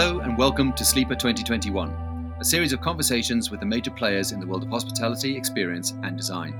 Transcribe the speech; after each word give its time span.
Hello 0.00 0.20
and 0.20 0.38
welcome 0.38 0.72
to 0.72 0.82
Sleeper 0.82 1.14
2021, 1.14 2.34
a 2.40 2.42
series 2.42 2.72
of 2.72 2.80
conversations 2.80 3.50
with 3.50 3.60
the 3.60 3.66
major 3.66 3.90
players 3.90 4.32
in 4.32 4.40
the 4.40 4.46
world 4.46 4.62
of 4.62 4.70
hospitality, 4.70 5.36
experience, 5.36 5.92
and 6.02 6.16
design. 6.16 6.58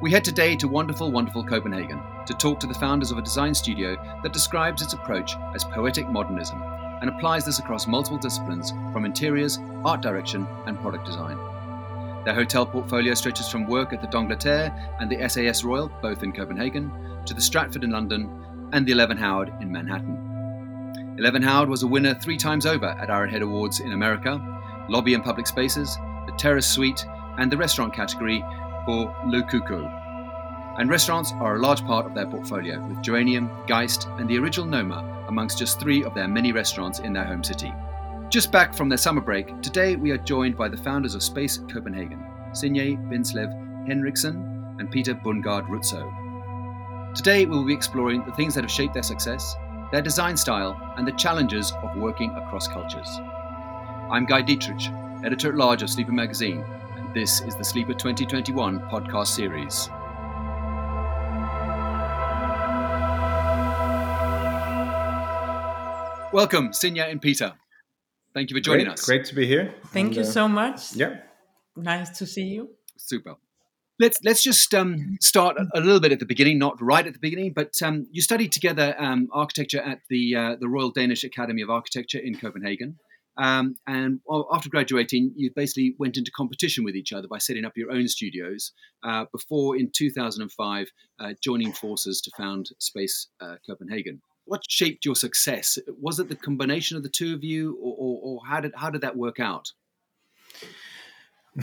We 0.00 0.12
head 0.12 0.24
today 0.24 0.54
to 0.54 0.68
wonderful, 0.68 1.10
wonderful 1.10 1.42
Copenhagen 1.42 2.00
to 2.26 2.34
talk 2.34 2.60
to 2.60 2.68
the 2.68 2.74
founders 2.74 3.10
of 3.10 3.18
a 3.18 3.22
design 3.22 3.56
studio 3.56 3.96
that 4.22 4.32
describes 4.32 4.82
its 4.82 4.92
approach 4.92 5.32
as 5.52 5.64
poetic 5.64 6.08
modernism 6.10 6.62
and 7.00 7.10
applies 7.10 7.44
this 7.44 7.58
across 7.58 7.88
multiple 7.88 8.18
disciplines 8.18 8.70
from 8.92 9.04
interiors, 9.04 9.58
art 9.84 10.00
direction, 10.00 10.46
and 10.66 10.78
product 10.78 11.06
design. 11.06 11.36
Their 12.24 12.34
hotel 12.34 12.64
portfolio 12.64 13.14
stretches 13.14 13.48
from 13.48 13.66
work 13.66 13.92
at 13.92 14.00
the 14.00 14.06
d'Angleterre 14.06 14.72
and 15.00 15.10
the 15.10 15.28
SAS 15.28 15.64
Royal, 15.64 15.90
both 16.00 16.22
in 16.22 16.30
Copenhagen, 16.30 16.92
to 17.26 17.34
the 17.34 17.40
Stratford 17.40 17.82
in 17.82 17.90
London 17.90 18.30
and 18.72 18.86
the 18.86 18.92
11 18.92 19.16
Howard 19.16 19.52
in 19.60 19.72
Manhattan. 19.72 20.27
11 21.18 21.42
Howard 21.42 21.68
was 21.68 21.82
a 21.82 21.86
winner 21.86 22.14
three 22.14 22.36
times 22.36 22.64
over 22.64 22.86
at 22.86 23.10
AHEAD 23.10 23.42
Awards 23.42 23.80
in 23.80 23.90
America, 23.90 24.40
Lobby 24.88 25.14
and 25.14 25.24
Public 25.24 25.48
Spaces, 25.48 25.96
the 26.26 26.32
Terrace 26.38 26.68
Suite, 26.68 27.04
and 27.38 27.50
the 27.50 27.56
restaurant 27.56 27.92
category 27.92 28.40
for 28.86 29.12
Le. 29.26 30.76
And 30.78 30.88
restaurants 30.88 31.32
are 31.40 31.56
a 31.56 31.60
large 31.60 31.84
part 31.84 32.06
of 32.06 32.14
their 32.14 32.26
portfolio, 32.26 32.80
with 32.86 33.02
Geranium, 33.02 33.50
Geist, 33.66 34.06
and 34.18 34.30
the 34.30 34.38
original 34.38 34.68
Noma 34.68 35.24
amongst 35.26 35.58
just 35.58 35.80
three 35.80 36.04
of 36.04 36.14
their 36.14 36.28
many 36.28 36.52
restaurants 36.52 37.00
in 37.00 37.12
their 37.12 37.24
home 37.24 37.42
city. 37.42 37.74
Just 38.28 38.52
back 38.52 38.72
from 38.72 38.88
their 38.88 38.96
summer 38.96 39.20
break, 39.20 39.60
today 39.60 39.96
we 39.96 40.12
are 40.12 40.18
joined 40.18 40.56
by 40.56 40.68
the 40.68 40.76
founders 40.76 41.16
of 41.16 41.24
Space 41.24 41.58
Copenhagen, 41.68 42.24
Signe 42.52 42.96
Bindslev 43.10 43.88
Henriksen 43.88 44.76
and 44.78 44.88
Peter 44.88 45.16
Bundgaard 45.16 45.66
Rützou. 45.66 47.14
Today 47.16 47.44
we 47.44 47.56
will 47.56 47.64
be 47.64 47.74
exploring 47.74 48.24
the 48.24 48.32
things 48.32 48.54
that 48.54 48.62
have 48.62 48.70
shaped 48.70 48.94
their 48.94 49.02
success, 49.02 49.56
their 49.90 50.02
design 50.02 50.36
style, 50.36 50.78
and 50.96 51.06
the 51.06 51.12
challenges 51.12 51.72
of 51.82 51.96
working 51.96 52.30
across 52.32 52.68
cultures. 52.68 53.08
I'm 54.10 54.26
Guy 54.26 54.42
Dittrich, 54.42 55.24
editor 55.24 55.48
at 55.48 55.56
large 55.56 55.82
of 55.82 55.88
Sleeper 55.88 56.12
Magazine, 56.12 56.62
and 56.96 57.14
this 57.14 57.40
is 57.40 57.56
the 57.56 57.64
Sleeper 57.64 57.94
2021 57.94 58.80
podcast 58.90 59.28
series. 59.28 59.88
Welcome, 66.34 66.74
Signe 66.74 67.00
and 67.00 67.22
Peter. 67.22 67.54
Thank 68.34 68.50
you 68.50 68.56
for 68.56 68.60
joining 68.60 68.84
great, 68.84 68.92
us. 68.92 69.04
Great 69.06 69.24
to 69.24 69.34
be 69.34 69.46
here. 69.46 69.74
Thank 69.86 70.08
And, 70.08 70.16
you 70.16 70.22
uh, 70.22 70.26
so 70.26 70.48
much. 70.48 70.94
Yeah. 70.94 71.20
Nice 71.74 72.10
to 72.18 72.26
see 72.26 72.42
you. 72.42 72.68
Super. 72.98 73.36
Let's 74.00 74.18
let's 74.22 74.44
just 74.44 74.72
um, 74.74 75.16
start 75.20 75.56
a, 75.74 75.80
little 75.80 75.98
bit 75.98 76.12
at 76.12 76.20
the 76.20 76.26
beginning, 76.26 76.58
not 76.58 76.80
right 76.80 77.04
at 77.04 77.14
the 77.14 77.18
beginning, 77.18 77.52
but 77.52 77.74
um, 77.82 78.06
you 78.12 78.22
studied 78.22 78.52
together 78.52 78.94
um, 78.96 79.28
architecture 79.32 79.80
at 79.80 80.00
the 80.08 80.36
uh, 80.36 80.56
the 80.60 80.68
Royal 80.68 80.90
Danish 80.90 81.24
Academy 81.24 81.62
of 81.62 81.70
Architecture 81.70 82.18
in 82.18 82.36
Copenhagen, 82.36 82.96
um, 83.38 83.74
and 83.86 84.20
after 84.52 84.68
graduating, 84.68 85.32
you 85.36 85.50
basically 85.54 85.94
went 85.98 86.16
into 86.16 86.30
competition 86.30 86.84
with 86.84 86.94
each 86.94 87.12
other 87.12 87.26
by 87.26 87.38
setting 87.38 87.64
up 87.64 87.76
your 87.76 87.90
own 87.90 88.06
studios. 88.06 88.72
Uh, 89.02 89.24
before, 89.32 89.76
in 89.76 89.90
2005, 89.94 90.86
uh, 91.18 91.32
joining 91.42 91.72
forces 91.72 92.20
to 92.20 92.30
found 92.36 92.68
Space 92.78 93.28
uh, 93.40 93.56
Copenhagen. 93.64 94.20
What 94.44 94.62
shaped 94.68 95.04
your 95.04 95.14
success? 95.14 95.78
Was 96.00 96.18
it 96.18 96.28
the 96.28 96.36
combination 96.36 96.96
of 96.96 97.02
the 97.02 97.08
two 97.08 97.34
of 97.34 97.44
you, 97.44 97.76
or, 97.82 97.94
or, 97.98 98.20
or 98.22 98.40
how 98.48 98.60
did 98.60 98.72
how 98.76 98.90
did 98.90 99.02
that 99.02 99.16
work 99.16 99.40
out? 99.40 99.72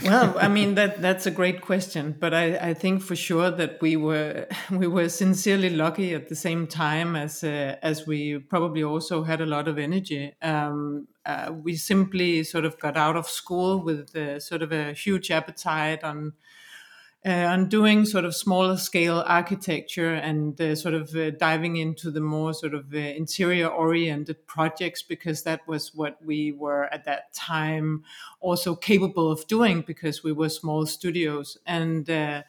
Well, 0.04 0.36
I 0.38 0.48
mean 0.48 0.74
that 0.74 1.00
that's 1.00 1.26
a 1.26 1.30
great 1.30 1.62
question, 1.62 2.16
but 2.18 2.34
I, 2.34 2.56
I 2.56 2.74
think 2.74 3.02
for 3.02 3.16
sure 3.16 3.50
that 3.50 3.80
we 3.80 3.96
were 3.96 4.46
we 4.70 4.86
were 4.86 5.08
sincerely 5.08 5.70
lucky 5.70 6.14
at 6.14 6.28
the 6.28 6.36
same 6.36 6.66
time 6.66 7.16
as 7.16 7.42
uh, 7.42 7.76
as 7.82 8.06
we 8.06 8.38
probably 8.38 8.82
also 8.82 9.22
had 9.22 9.40
a 9.40 9.46
lot 9.46 9.68
of 9.68 9.78
energy. 9.78 10.34
Um, 10.42 11.08
uh, 11.24 11.52
we 11.52 11.76
simply 11.76 12.44
sort 12.44 12.64
of 12.64 12.78
got 12.78 12.96
out 12.96 13.16
of 13.16 13.26
school 13.26 13.82
with 13.82 14.14
uh, 14.14 14.38
sort 14.38 14.62
of 14.62 14.70
a 14.70 14.92
huge 14.92 15.30
appetite 15.30 16.04
on 16.04 16.34
uh, 17.26 17.30
on 17.50 17.68
doing 17.68 18.06
sort 18.06 18.24
of 18.24 18.36
smaller 18.36 18.76
scale 18.76 19.24
architecture 19.26 20.14
and 20.14 20.60
uh, 20.60 20.76
sort 20.76 20.94
of 20.94 21.14
uh, 21.16 21.30
diving 21.30 21.76
into 21.76 22.08
the 22.10 22.20
more 22.20 22.54
sort 22.54 22.72
of 22.72 22.94
uh, 22.94 22.98
interior 22.98 23.66
oriented 23.66 24.46
projects 24.46 25.02
because 25.02 25.42
that 25.42 25.66
was 25.66 25.92
what 25.92 26.24
we 26.24 26.52
were 26.52 26.84
at 26.94 27.04
that 27.04 27.32
time 27.34 28.04
also 28.38 28.76
capable 28.76 29.28
of 29.30 29.44
doing 29.48 29.80
because 29.80 30.22
we 30.22 30.30
were 30.30 30.48
small 30.48 30.86
studios. 30.86 31.58
And 31.66 32.08
uh, 32.08 32.42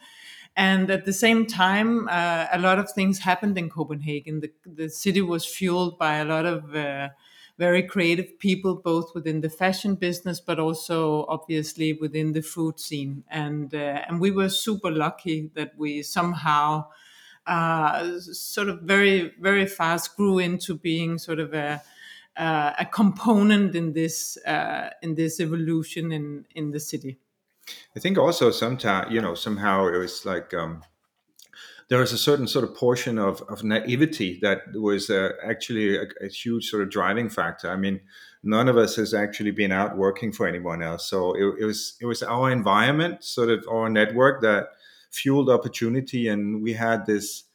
and 0.55 0.89
at 0.91 1.05
the 1.05 1.13
same 1.13 1.47
time 1.47 2.07
uh, 2.09 2.45
a 2.51 2.59
lot 2.59 2.77
of 2.77 2.91
things 2.91 3.19
happened 3.19 3.57
in 3.57 3.69
Copenhagen. 3.71 4.41
The, 4.41 4.51
the 4.63 4.89
city 4.89 5.21
was 5.21 5.43
fueled 5.43 5.97
by 5.97 6.17
a 6.17 6.25
lot 6.25 6.45
of 6.45 6.75
very 7.57 7.83
creative 7.83 8.37
people, 8.39 8.75
both 8.75 9.15
within 9.15 9.41
the 9.41 9.49
fashion 9.49 9.95
business, 9.95 10.39
but 10.39 10.59
also 10.59 11.25
obviously 11.27 11.93
within 11.93 12.33
the 12.33 12.41
food 12.41 12.79
scene. 12.79 13.23
And 13.29 13.73
uh, 13.73 14.03
and 14.07 14.19
we 14.19 14.31
were 14.31 14.49
super 14.49 14.91
lucky 14.91 15.51
that 15.55 15.77
we 15.77 16.03
somehow 16.03 16.89
uh, 17.47 18.19
sort 18.19 18.69
of 18.69 18.81
very 18.81 19.33
very 19.39 19.65
fast 19.65 20.15
grew 20.15 20.39
into 20.39 20.75
being 20.75 21.17
sort 21.17 21.39
of 21.39 21.53
a 21.53 21.81
uh, 22.35 22.73
a 22.77 22.85
component 22.85 23.75
in 23.75 23.93
this 23.93 24.37
uh, 24.45 24.91
in 25.01 25.15
this 25.15 25.39
evolution 25.39 26.11
in 26.11 26.45
in 26.55 26.71
the 26.71 26.79
city. 26.79 27.17
I 27.95 27.99
think 27.99 28.17
also 28.17 28.51
sometimes 28.51 29.11
you 29.11 29.21
know 29.21 29.33
somehow 29.35 29.87
it 29.87 29.97
was 29.97 30.25
like 30.25 30.53
um, 30.53 30.83
there 31.89 31.99
was 31.99 32.11
a 32.11 32.17
certain 32.17 32.47
sort 32.47 32.65
of 32.65 32.75
portion 32.75 33.17
of, 33.17 33.41
of 33.43 33.63
naivety 33.63 34.39
that 34.41 34.61
was 34.73 35.09
uh, 35.09 35.29
actually 35.43 35.97
a, 35.97 36.05
a, 36.21 36.27
huge 36.27 36.69
sort 36.69 36.83
of 36.83 36.89
driving 36.89 37.29
factor. 37.29 37.69
I 37.71 37.77
mean, 37.77 38.01
none 38.43 38.67
of 38.67 38.75
us 38.77 38.97
has 38.97 39.13
actually 39.13 39.51
been 39.51 39.71
out 39.71 39.97
working 39.97 40.33
for 40.33 40.45
anyone 40.45 40.83
else, 40.83 41.09
so 41.09 41.33
it, 41.33 41.61
it 41.61 41.65
was 41.65 41.95
it 42.01 42.05
was 42.05 42.21
our 42.23 42.51
environment, 42.51 43.23
sort 43.23 43.49
of 43.49 43.65
our 43.69 43.89
network 43.89 44.41
that 44.41 44.67
fueled 45.11 45.49
opportunity, 45.49 46.27
and 46.27 46.61
we 46.61 46.73
had 46.73 47.05
this 47.05 47.45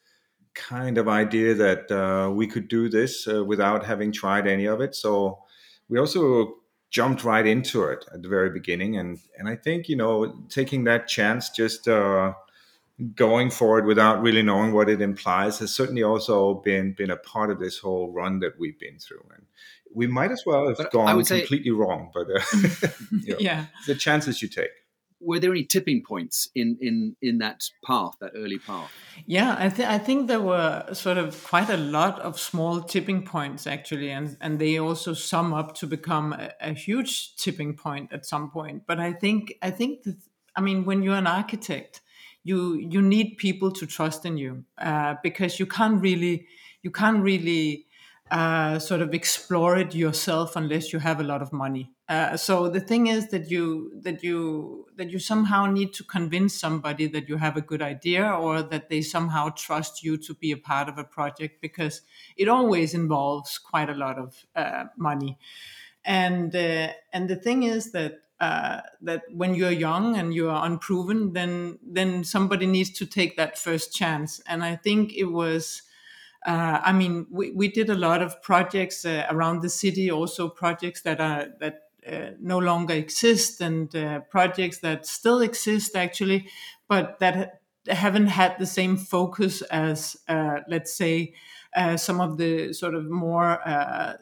kind 0.54 0.98
of 0.98 1.08
idea 1.08 1.54
that 1.54 1.90
uh, 1.90 2.30
we 2.30 2.46
could 2.46 2.68
do 2.68 2.88
this 2.88 3.26
uh, 3.28 3.44
without 3.44 3.84
having 3.84 4.12
tried 4.12 4.46
any 4.46 4.66
of 4.66 4.80
it. 4.80 4.94
So 4.94 5.38
we 5.88 5.98
also 5.98 6.56
jumped 6.90 7.24
right 7.24 7.46
into 7.46 7.84
it 7.84 8.04
at 8.12 8.22
the 8.22 8.28
very 8.28 8.50
beginning, 8.50 8.96
and 8.96 9.18
and 9.38 9.48
I 9.48 9.56
think 9.56 9.88
you 9.88 9.96
know 9.96 10.42
taking 10.48 10.84
that 10.84 11.06
chance 11.06 11.50
just 11.50 11.86
uh, 11.86 12.32
going 13.14 13.50
forward 13.50 13.86
without 13.86 14.22
really 14.22 14.42
knowing 14.42 14.72
what 14.72 14.88
it 14.88 15.00
implies 15.00 15.58
has 15.58 15.74
certainly 15.74 16.02
also 16.02 16.54
been 16.64 16.92
been 16.92 17.10
a 17.10 17.16
part 17.16 17.50
of 17.50 17.58
this 17.58 17.78
whole 17.78 18.12
run 18.12 18.40
that 18.40 18.52
we've 18.58 18.78
been 18.78 18.98
through 18.98 19.24
and 19.34 19.46
we 19.94 20.06
might 20.06 20.30
as 20.30 20.42
well 20.46 20.68
have 20.68 20.76
But 20.78 20.90
gone 20.92 21.16
would 21.16 21.26
say- 21.26 21.40
completely 21.40 21.70
wrong 21.70 22.10
but 22.14 22.26
uh, 22.30 22.40
you 23.26 23.32
know, 23.32 23.36
Yeah. 23.40 23.66
the 23.86 23.94
chances 23.94 24.40
you 24.42 24.48
take 24.48 24.70
Were 25.20 25.38
there 25.40 25.52
any 25.52 25.64
tipping 25.64 26.02
points 26.02 26.48
in 26.60 26.68
in 26.88 27.16
in 27.28 27.38
that 27.38 27.60
path, 27.88 28.14
that 28.20 28.32
early 28.34 28.58
path? 28.58 28.90
Yeah, 29.36 29.50
I, 29.66 29.68
th- 29.76 29.88
I 29.96 29.98
think 30.06 30.26
there 30.26 30.40
were 30.52 30.74
sort 30.92 31.18
of 31.24 31.28
quite 31.52 31.70
a 31.72 31.76
lot 31.98 32.14
of 32.28 32.32
small 32.50 32.82
tipping 32.82 33.22
points 33.34 33.66
actually, 33.66 34.10
and, 34.16 34.36
and 34.40 34.58
they 34.58 34.80
also 34.80 35.14
sum 35.14 35.54
up 35.60 35.68
to 35.80 35.86
become 35.86 36.26
a, 36.32 36.48
a 36.60 36.72
huge 36.86 37.36
tipping 37.42 37.76
point 37.84 38.12
at 38.12 38.26
some 38.26 38.50
point. 38.50 38.82
But 38.88 38.98
I 39.08 39.12
think 39.22 39.40
I 39.68 39.70
think 39.78 40.02
that 40.04 40.16
I 40.58 40.60
mean 40.60 40.84
when 40.88 41.02
you're 41.04 41.20
an 41.24 41.28
architect, 41.40 42.00
you 42.44 42.74
you 42.76 43.00
need 43.00 43.36
people 43.36 43.70
to 43.72 43.86
trust 43.86 44.24
in 44.24 44.36
you 44.36 44.64
uh, 44.78 45.14
because 45.22 45.60
you 45.60 45.66
can't 45.66 46.00
really 46.00 46.46
you 46.82 46.90
can't 46.90 47.22
really 47.22 47.86
uh, 48.30 48.78
sort 48.78 49.02
of 49.02 49.12
explore 49.12 49.76
it 49.76 49.94
yourself 49.94 50.56
unless 50.56 50.92
you 50.92 50.98
have 50.98 51.20
a 51.20 51.22
lot 51.22 51.42
of 51.42 51.52
money. 51.52 51.92
Uh, 52.08 52.36
so 52.36 52.68
the 52.68 52.80
thing 52.80 53.06
is 53.06 53.28
that 53.28 53.50
you 53.50 53.92
that 54.00 54.22
you 54.22 54.86
that 54.96 55.10
you 55.10 55.18
somehow 55.18 55.66
need 55.66 55.92
to 55.92 56.04
convince 56.04 56.54
somebody 56.54 57.06
that 57.06 57.28
you 57.28 57.36
have 57.36 57.56
a 57.56 57.60
good 57.60 57.82
idea 57.82 58.26
or 58.26 58.62
that 58.62 58.88
they 58.88 59.02
somehow 59.02 59.48
trust 59.50 60.02
you 60.02 60.16
to 60.16 60.34
be 60.34 60.50
a 60.50 60.56
part 60.56 60.88
of 60.88 60.98
a 60.98 61.04
project 61.04 61.60
because 61.60 62.02
it 62.36 62.48
always 62.48 62.94
involves 62.94 63.58
quite 63.58 63.88
a 63.88 63.94
lot 63.94 64.18
of 64.18 64.46
uh, 64.56 64.84
money. 64.96 65.38
And 66.04 66.54
uh, 66.56 66.88
and 67.12 67.28
the 67.28 67.36
thing 67.36 67.62
is 67.62 67.92
that 67.92 68.20
uh, 68.42 68.80
that 69.00 69.22
when 69.30 69.54
you're 69.54 69.70
young 69.70 70.18
and 70.18 70.34
you 70.34 70.50
are 70.50 70.66
unproven, 70.66 71.32
then 71.32 71.78
then 71.94 72.24
somebody 72.24 72.66
needs 72.66 72.90
to 72.90 73.06
take 73.06 73.36
that 73.36 73.56
first 73.58 73.94
chance. 73.94 74.42
And 74.46 74.64
I 74.64 74.76
think 74.76 75.12
it 75.14 75.30
was. 75.32 75.82
Uh, 76.44 76.80
I 76.82 76.92
mean, 76.92 77.26
we, 77.30 77.52
we 77.52 77.68
did 77.68 77.88
a 77.88 77.94
lot 77.94 78.20
of 78.20 78.42
projects 78.42 79.04
uh, 79.04 79.26
around 79.30 79.62
the 79.62 79.68
city, 79.68 80.10
also 80.10 80.48
projects 80.48 81.02
that 81.02 81.20
are 81.20 81.46
that 81.60 81.82
uh, 82.04 82.32
no 82.40 82.58
longer 82.58 82.94
exist, 82.94 83.60
and 83.60 83.94
uh, 83.94 84.20
projects 84.30 84.78
that 84.80 85.06
still 85.06 85.40
exist 85.40 85.94
actually, 85.96 86.48
but 86.88 87.20
that 87.20 87.36
ha- 87.36 87.94
haven't 87.94 88.26
had 88.26 88.58
the 88.58 88.66
same 88.66 88.96
focus 88.96 89.62
as, 89.70 90.16
uh, 90.28 90.60
let's 90.68 90.92
say, 90.92 91.32
uh, 91.76 91.96
some 91.96 92.20
of 92.20 92.38
the 92.38 92.72
sort 92.72 92.94
of 92.94 93.08
more 93.08 93.60
uh, 93.68 94.14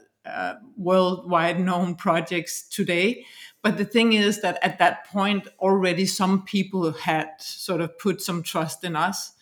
worldwide 0.76 1.58
known 1.58 1.94
projects 1.94 2.68
today. 2.68 3.24
But 3.62 3.76
the 3.76 3.84
thing 3.84 4.14
is 4.14 4.40
that 4.40 4.58
at 4.62 4.78
that 4.78 5.06
point, 5.06 5.48
already 5.58 6.06
some 6.06 6.44
people 6.44 6.92
had 6.92 7.28
sort 7.38 7.80
of 7.80 7.98
put 7.98 8.22
some 8.22 8.42
trust 8.42 8.84
in 8.84 8.96
us 8.96 9.34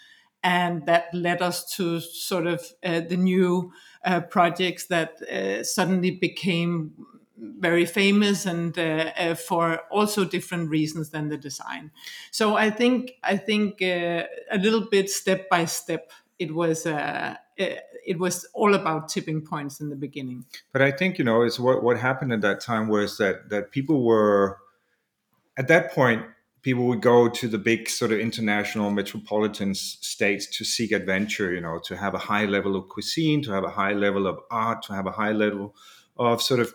and 0.43 0.87
that 0.87 1.13
led 1.13 1.43
us 1.43 1.65
to 1.77 2.01
sort 2.01 2.47
of 2.47 2.65
uh, 2.85 3.01
the 3.01 3.17
new 3.17 3.73
uh, 4.05 4.21
projects 4.21 4.87
that 4.87 5.21
uh, 5.23 5.63
suddenly 5.65 6.11
became 6.13 6.93
very 7.37 7.87
famous 7.87 8.47
and 8.47 8.79
uh, 8.79 9.13
uh, 9.17 9.35
for 9.35 9.81
also 9.91 10.25
different 10.25 10.71
reasons 10.71 11.11
than 11.11 11.29
the 11.29 11.37
design. 11.37 11.91
So 12.31 12.57
I 12.57 12.71
think 12.71 13.13
I 13.23 13.37
think 13.37 13.81
uh, 13.83 14.25
a 14.51 14.59
little 14.59 14.89
bit 14.91 15.11
step 15.11 15.49
by 15.49 15.65
step 15.65 16.11
it 16.39 16.55
was 16.55 16.87
uh, 16.87 17.37
Uh, 17.59 17.75
it 18.07 18.19
was 18.19 18.47
all 18.55 18.75
about 18.75 19.09
tipping 19.09 19.41
points 19.45 19.81
in 19.81 19.91
the 19.91 19.97
beginning. 19.97 20.45
But 20.73 20.83
I 20.83 20.91
think 20.91 21.19
you 21.19 21.25
know 21.25 21.43
is 21.43 21.59
what 21.59 21.83
what 21.83 21.99
happened 21.99 22.33
at 22.33 22.41
that 22.43 22.61
time 22.61 22.89
was 22.89 23.19
that 23.19 23.49
that 23.51 23.71
people 23.71 24.05
were 24.05 24.59
at 25.57 25.69
that 25.69 25.93
point 25.93 26.25
people 26.63 26.87
would 26.87 27.01
go 27.01 27.29
to 27.29 27.49
the 27.49 27.59
big 27.59 27.89
sort 27.89 28.13
of 28.13 28.19
international 28.19 28.91
metropolitan 28.91 29.75
states 29.75 30.47
to 30.47 30.65
seek 30.65 30.91
adventure 30.91 31.53
you 31.53 31.61
know 31.61 31.79
to 31.79 31.97
have 31.97 32.15
a 32.15 32.19
high 32.19 32.45
level 32.45 32.75
of 32.77 32.89
cuisine 32.89 33.41
to 33.43 33.53
have 33.53 33.65
a 33.65 33.71
high 33.71 33.93
level 33.93 34.27
of 34.27 34.39
art 34.51 34.83
to 34.83 34.93
have 34.93 35.07
a 35.07 35.13
high 35.13 35.33
level 35.33 35.75
of 36.17 36.43
sort 36.43 36.61
of 36.61 36.73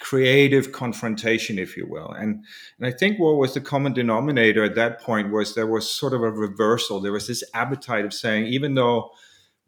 creative 0.00 0.70
confrontation, 0.72 1.58
if 1.58 1.76
you 1.76 1.86
will. 1.86 2.10
And 2.10 2.44
and 2.78 2.86
I 2.86 2.92
think 2.92 3.18
what 3.18 3.36
was 3.36 3.54
the 3.54 3.60
common 3.60 3.92
denominator 3.92 4.64
at 4.64 4.74
that 4.76 5.00
point 5.00 5.32
was 5.32 5.54
there 5.54 5.66
was 5.66 5.90
sort 5.90 6.14
of 6.14 6.22
a 6.22 6.30
reversal. 6.30 7.00
There 7.00 7.12
was 7.12 7.26
this 7.26 7.44
appetite 7.54 8.04
of 8.04 8.14
saying, 8.14 8.46
even 8.46 8.74
though 8.74 9.10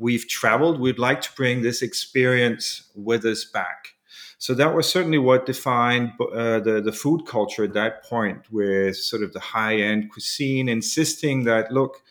we've 0.00 0.26
traveled, 0.26 0.81
we'd 0.81 0.99
like 0.99 1.20
to 1.20 1.31
bring 1.37 1.62
this 1.62 1.82
experience 1.82 2.91
with 2.97 3.25
us 3.25 3.44
back. 3.44 3.94
So 4.38 4.55
that 4.55 4.75
was 4.75 4.91
certainly 4.91 5.19
what 5.19 5.44
defined 5.44 6.12
uh, 6.19 6.61
the 6.61 6.81
the 6.82 6.93
food 6.93 7.26
culture 7.26 7.62
at 7.62 7.75
that 7.75 8.05
point, 8.05 8.50
with 8.50 8.97
sort 8.97 9.23
of 9.23 9.32
the 9.35 9.41
high 9.41 9.76
end 9.76 10.11
cuisine, 10.11 10.69
insisting 10.69 11.44
that 11.44 11.70
look 11.70 12.02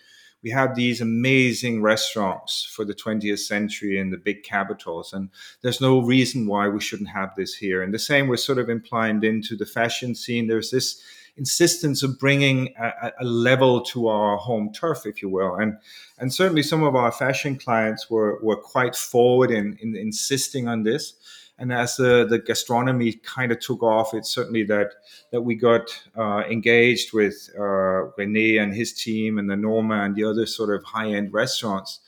we 0.42 0.50
have 0.52 0.76
these 0.76 1.02
amazing 1.02 1.82
restaurants 1.82 2.64
for 2.64 2.86
the 2.86 2.94
20th 2.94 3.40
century 3.40 4.00
in 4.00 4.10
the 4.10 4.18
big 4.18 4.44
capitals 4.44 5.14
and 5.14 5.30
there's 5.62 5.82
no 5.82 6.02
reason 6.02 6.48
why 6.48 6.68
we 6.68 6.80
shouldn't 6.80 7.10
have 7.10 7.36
this 7.36 7.54
here 7.56 7.82
and 7.82 7.94
the 7.94 8.00
same 8.00 8.28
was 8.28 8.44
sort 8.44 8.58
of 8.58 8.70
implied 8.70 9.24
into 9.24 9.56
the 9.56 9.66
fashion 9.66 10.16
scene 10.16 10.48
there's 10.48 10.72
this 10.72 11.02
insistence 11.38 12.04
of 12.04 12.20
bringing 12.20 12.74
a, 12.80 13.12
a, 13.20 13.24
level 13.24 13.82
to 13.82 14.08
our 14.08 14.38
home 14.38 14.72
turf 14.74 15.06
if 15.06 15.22
you 15.22 15.30
will 15.30 15.56
and 15.56 15.78
and 16.18 16.34
certainly 16.34 16.64
some 16.64 16.84
of 16.84 16.96
our 16.96 17.12
fashion 17.12 17.58
clients 17.58 18.10
were 18.10 18.40
were 18.42 18.58
quite 18.58 18.96
forward 18.96 19.52
in, 19.52 19.78
in 19.82 19.96
insisting 19.96 20.68
on 20.68 20.84
this 20.84 21.14
and 21.60 21.74
as 21.74 21.98
the, 21.98 22.26
the 22.28 22.40
gastronomy 22.40 23.14
kind 23.22 23.52
of 23.52 23.60
took 23.60 23.84
off, 23.84 24.14
it's 24.14 24.30
certainly 24.30 24.64
that 24.64 24.94
that 25.32 25.42
we 25.42 25.56
got 25.56 25.92
uh, 26.18 26.44
engaged 26.50 27.14
with 27.14 27.50
uh, 27.60 28.08
Rene 28.18 28.58
and 28.58 28.74
his 28.74 28.94
team 28.94 29.38
and 29.38 29.50
the 29.50 29.58
Noma 29.58 30.04
and 30.04 30.16
the 30.16 30.24
other 30.24 30.46
sort 30.46 30.74
of 30.74 30.84
high 30.86 31.12
end 31.12 31.34
restaurants. 31.34 32.00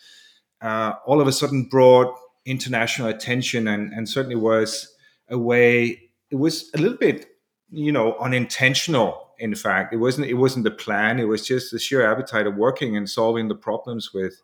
Uh, 0.62 0.94
all 1.06 1.20
of 1.20 1.28
a 1.28 1.34
sudden 1.34 1.66
brought 1.66 2.18
international 2.46 3.10
attention 3.10 3.68
and, 3.68 3.92
and 3.92 4.08
certainly 4.08 4.38
was 4.38 4.96
a 5.30 5.38
way. 5.38 6.10
It 6.30 6.36
was 6.36 6.72
a 6.74 6.78
little 6.78 6.98
bit, 6.98 7.28
you 7.72 7.92
know, 7.92 8.16
unintentional. 8.18 9.30
In 9.40 9.56
fact, 9.56 9.94
it 9.94 9.98
wasn't. 9.98 10.28
It 10.28 10.36
wasn't 10.36 10.66
the 10.66 10.72
plan. 10.72 11.20
It 11.20 11.28
was 11.28 11.46
just 11.46 11.72
the 11.72 11.80
sheer 11.80 12.06
appetite 12.06 12.46
of 12.46 12.56
working 12.56 12.96
and 12.96 13.10
solving 13.10 13.48
the 13.48 13.56
problems 13.56 14.14
with 14.14 14.42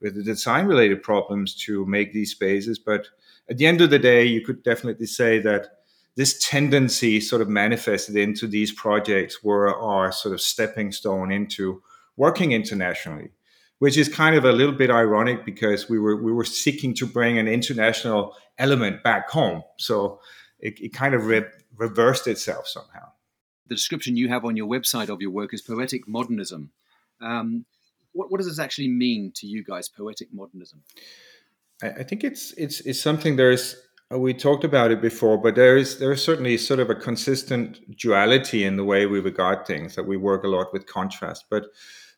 with 0.00 0.16
the 0.16 0.22
design 0.22 0.66
related 0.66 1.02
problems 1.02 1.54
to 1.54 1.86
make 1.86 2.12
these 2.12 2.32
spaces, 2.32 2.78
but 2.78 3.06
at 3.48 3.58
the 3.58 3.66
end 3.66 3.80
of 3.80 3.90
the 3.90 3.98
day, 3.98 4.24
you 4.24 4.40
could 4.40 4.62
definitely 4.62 5.06
say 5.06 5.38
that 5.40 5.78
this 6.16 6.38
tendency 6.46 7.20
sort 7.20 7.42
of 7.42 7.48
manifested 7.48 8.16
into 8.16 8.46
these 8.46 8.72
projects 8.72 9.42
were 9.42 9.74
our 9.76 10.12
sort 10.12 10.34
of 10.34 10.40
stepping 10.40 10.92
stone 10.92 11.32
into 11.32 11.82
working 12.16 12.52
internationally, 12.52 13.30
which 13.78 13.96
is 13.96 14.08
kind 14.08 14.36
of 14.36 14.44
a 14.44 14.52
little 14.52 14.74
bit 14.74 14.90
ironic 14.90 15.44
because 15.44 15.88
we 15.88 15.98
were 15.98 16.22
we 16.22 16.32
were 16.32 16.44
seeking 16.44 16.94
to 16.94 17.06
bring 17.06 17.38
an 17.38 17.48
international 17.48 18.34
element 18.58 19.02
back 19.02 19.30
home. 19.30 19.62
So 19.78 20.20
it, 20.58 20.80
it 20.80 20.92
kind 20.92 21.14
of 21.14 21.26
re- 21.26 21.44
reversed 21.82 22.26
itself 22.26 22.66
somehow. 22.66 23.06
The 23.66 23.74
description 23.74 24.16
you 24.16 24.28
have 24.28 24.44
on 24.44 24.56
your 24.56 24.68
website 24.68 25.08
of 25.08 25.20
your 25.20 25.30
work 25.30 25.52
is 25.54 25.62
poetic 25.62 26.06
modernism. 26.06 26.70
Um, 27.20 27.64
what, 28.12 28.30
what 28.30 28.38
does 28.38 28.48
this 28.48 28.58
actually 28.58 28.88
mean 28.88 29.32
to 29.36 29.46
you 29.46 29.64
guys, 29.64 29.88
poetic 29.88 30.28
modernism? 30.32 30.82
I 31.82 32.04
think 32.04 32.22
it's 32.22 32.52
it's 32.52 32.80
it's 32.80 33.00
something 33.00 33.34
there's 33.34 33.74
uh, 34.12 34.18
we 34.18 34.34
talked 34.34 34.62
about 34.62 34.92
it 34.92 35.00
before, 35.02 35.36
but 35.36 35.56
there 35.56 35.76
is 35.76 35.98
there 35.98 36.12
is 36.12 36.22
certainly 36.22 36.56
sort 36.56 36.78
of 36.78 36.90
a 36.90 36.94
consistent 36.94 37.80
duality 37.98 38.62
in 38.64 38.76
the 38.76 38.84
way 38.84 39.06
we 39.06 39.18
regard 39.18 39.66
things 39.66 39.96
that 39.96 40.06
we 40.06 40.16
work 40.16 40.44
a 40.44 40.48
lot 40.48 40.72
with 40.72 40.86
contrast. 40.86 41.46
But 41.50 41.64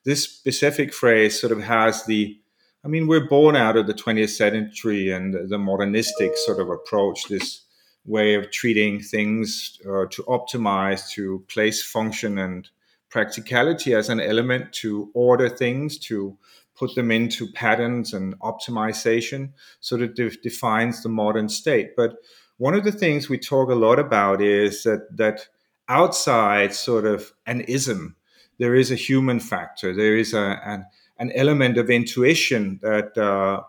this 0.05 0.25
specific 0.25 0.93
phrase 0.93 1.41
sort 1.41 1.53
of 1.53 1.63
has 1.63 2.05
the 2.05 2.39
I 2.85 2.89
mean, 2.89 3.07
we're 3.07 3.27
born 3.27 3.57
out 3.57 3.79
of 3.79 3.87
the 3.87 3.95
20th 3.95 4.37
century 4.37 5.11
and 5.11 5.49
the 5.49 5.57
modernistic 5.57 6.37
sort 6.37 6.61
of 6.61 6.69
approach, 6.69 7.25
this 7.29 7.64
way 8.07 8.35
of 8.35 8.51
treating 8.51 9.01
things 9.01 9.79
uh, 9.87 10.05
to 10.11 10.23
optimize, 10.25 11.09
to 11.11 11.45
place 11.49 11.83
function 11.83 12.39
and 12.39 12.69
practicality 13.09 13.95
as 13.95 14.09
an 14.09 14.21
element 14.21 14.73
to 14.73 15.11
order 15.15 15.49
things, 15.49 15.99
to 15.99 16.37
put 16.77 16.95
them 16.95 17.11
into 17.11 17.51
patterns 17.53 18.13
and 18.13 18.39
optimization 18.41 19.53
so 19.81 19.97
that 19.97 20.15
defines 20.43 21.03
the 21.03 21.09
modern 21.09 21.49
state. 21.49 21.95
But 21.97 22.17
one 22.59 22.75
of 22.75 22.85
the 22.85 22.93
things 22.93 23.29
we 23.29 23.39
talk 23.39 23.71
a 23.71 23.75
lot 23.75 23.99
about 23.99 24.43
is 24.43 24.83
that 24.83 25.17
that 25.17 25.49
outside 25.89 26.75
sort 26.75 27.05
of 27.07 27.33
an 27.47 27.61
ism, 27.63 28.17
there 28.59 28.75
is 28.75 28.91
a 28.91 28.97
human 28.97 29.41
factor. 29.41 29.95
There 29.95 30.17
is 30.17 30.35
a, 30.35 30.61
an, 30.65 30.87
an 31.19 31.33
element 31.33 31.79
of 31.79 31.91
intuition 31.91 32.81
that 32.83 33.17
uh, 33.17 33.63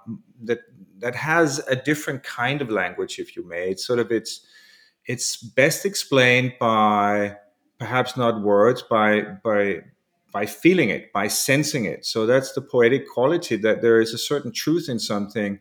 that 0.43 0.59
that 1.05 1.13
has 1.13 1.59
a 1.67 1.75
different 1.75 2.23
kind 2.23 2.63
of 2.63 2.71
language, 2.71 3.19
if 3.19 3.35
you 3.35 3.47
may. 3.47 3.69
It's 3.69 3.85
sort 3.85 3.99
of 3.99 4.11
it's 4.11 4.43
it's 5.05 5.37
best 5.37 5.85
explained 5.85 6.53
by 6.59 7.37
perhaps 7.77 8.17
not 8.17 8.41
words, 8.41 8.81
by 8.81 9.21
by 9.43 9.81
by 10.33 10.47
feeling 10.47 10.89
it, 10.89 11.13
by 11.13 11.27
sensing 11.27 11.85
it. 11.85 12.07
So 12.07 12.25
that's 12.25 12.53
the 12.53 12.61
poetic 12.61 13.07
quality 13.07 13.55
that 13.57 13.83
there 13.83 14.01
is 14.01 14.15
a 14.15 14.17
certain 14.17 14.51
truth 14.51 14.89
in 14.89 14.97
something 14.97 15.59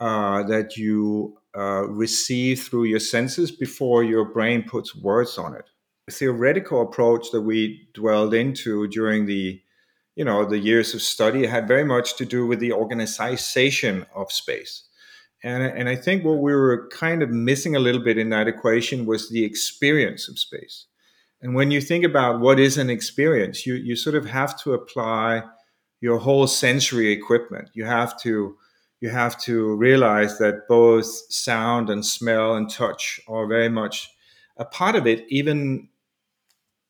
uh, 0.00 0.42
that 0.42 0.76
you 0.76 1.38
uh, 1.56 1.88
receive 1.88 2.64
through 2.64 2.84
your 2.84 3.00
senses 3.00 3.50
before 3.50 4.04
your 4.04 4.26
brain 4.26 4.64
puts 4.64 4.94
words 4.94 5.38
on 5.38 5.54
it. 5.54 5.64
The 6.08 6.12
theoretical 6.12 6.82
approach 6.82 7.30
that 7.30 7.40
we 7.40 7.88
dwelled 7.94 8.34
into 8.34 8.86
during 8.88 9.24
the 9.24 9.62
you 10.16 10.24
know 10.24 10.44
the 10.44 10.58
years 10.58 10.94
of 10.94 11.02
study 11.02 11.46
had 11.46 11.68
very 11.68 11.84
much 11.84 12.16
to 12.16 12.24
do 12.24 12.46
with 12.46 12.60
the 12.60 12.72
organization 12.72 14.06
of 14.14 14.32
space. 14.32 14.84
And, 15.42 15.62
and 15.62 15.90
I 15.90 15.96
think 15.96 16.24
what 16.24 16.38
we 16.38 16.54
were 16.54 16.88
kind 16.88 17.22
of 17.22 17.28
missing 17.28 17.76
a 17.76 17.78
little 17.78 18.02
bit 18.02 18.16
in 18.16 18.30
that 18.30 18.48
equation 18.48 19.04
was 19.04 19.28
the 19.28 19.44
experience 19.44 20.26
of 20.26 20.38
space. 20.38 20.86
And 21.42 21.54
when 21.54 21.70
you 21.70 21.82
think 21.82 22.02
about 22.02 22.40
what 22.40 22.58
is 22.58 22.78
an 22.78 22.88
experience, 22.88 23.66
you, 23.66 23.74
you 23.74 23.94
sort 23.94 24.16
of 24.16 24.24
have 24.24 24.58
to 24.62 24.72
apply 24.72 25.42
your 26.00 26.18
whole 26.18 26.46
sensory 26.46 27.12
equipment. 27.12 27.68
You 27.74 27.84
have 27.84 28.18
to 28.22 28.56
you 29.00 29.10
have 29.10 29.38
to 29.42 29.74
realize 29.74 30.38
that 30.38 30.66
both 30.66 31.04
sound 31.04 31.90
and 31.90 32.06
smell 32.06 32.54
and 32.54 32.70
touch 32.70 33.20
are 33.28 33.46
very 33.46 33.68
much 33.68 34.10
a 34.56 34.64
part 34.64 34.96
of 34.96 35.06
it, 35.06 35.26
even 35.28 35.88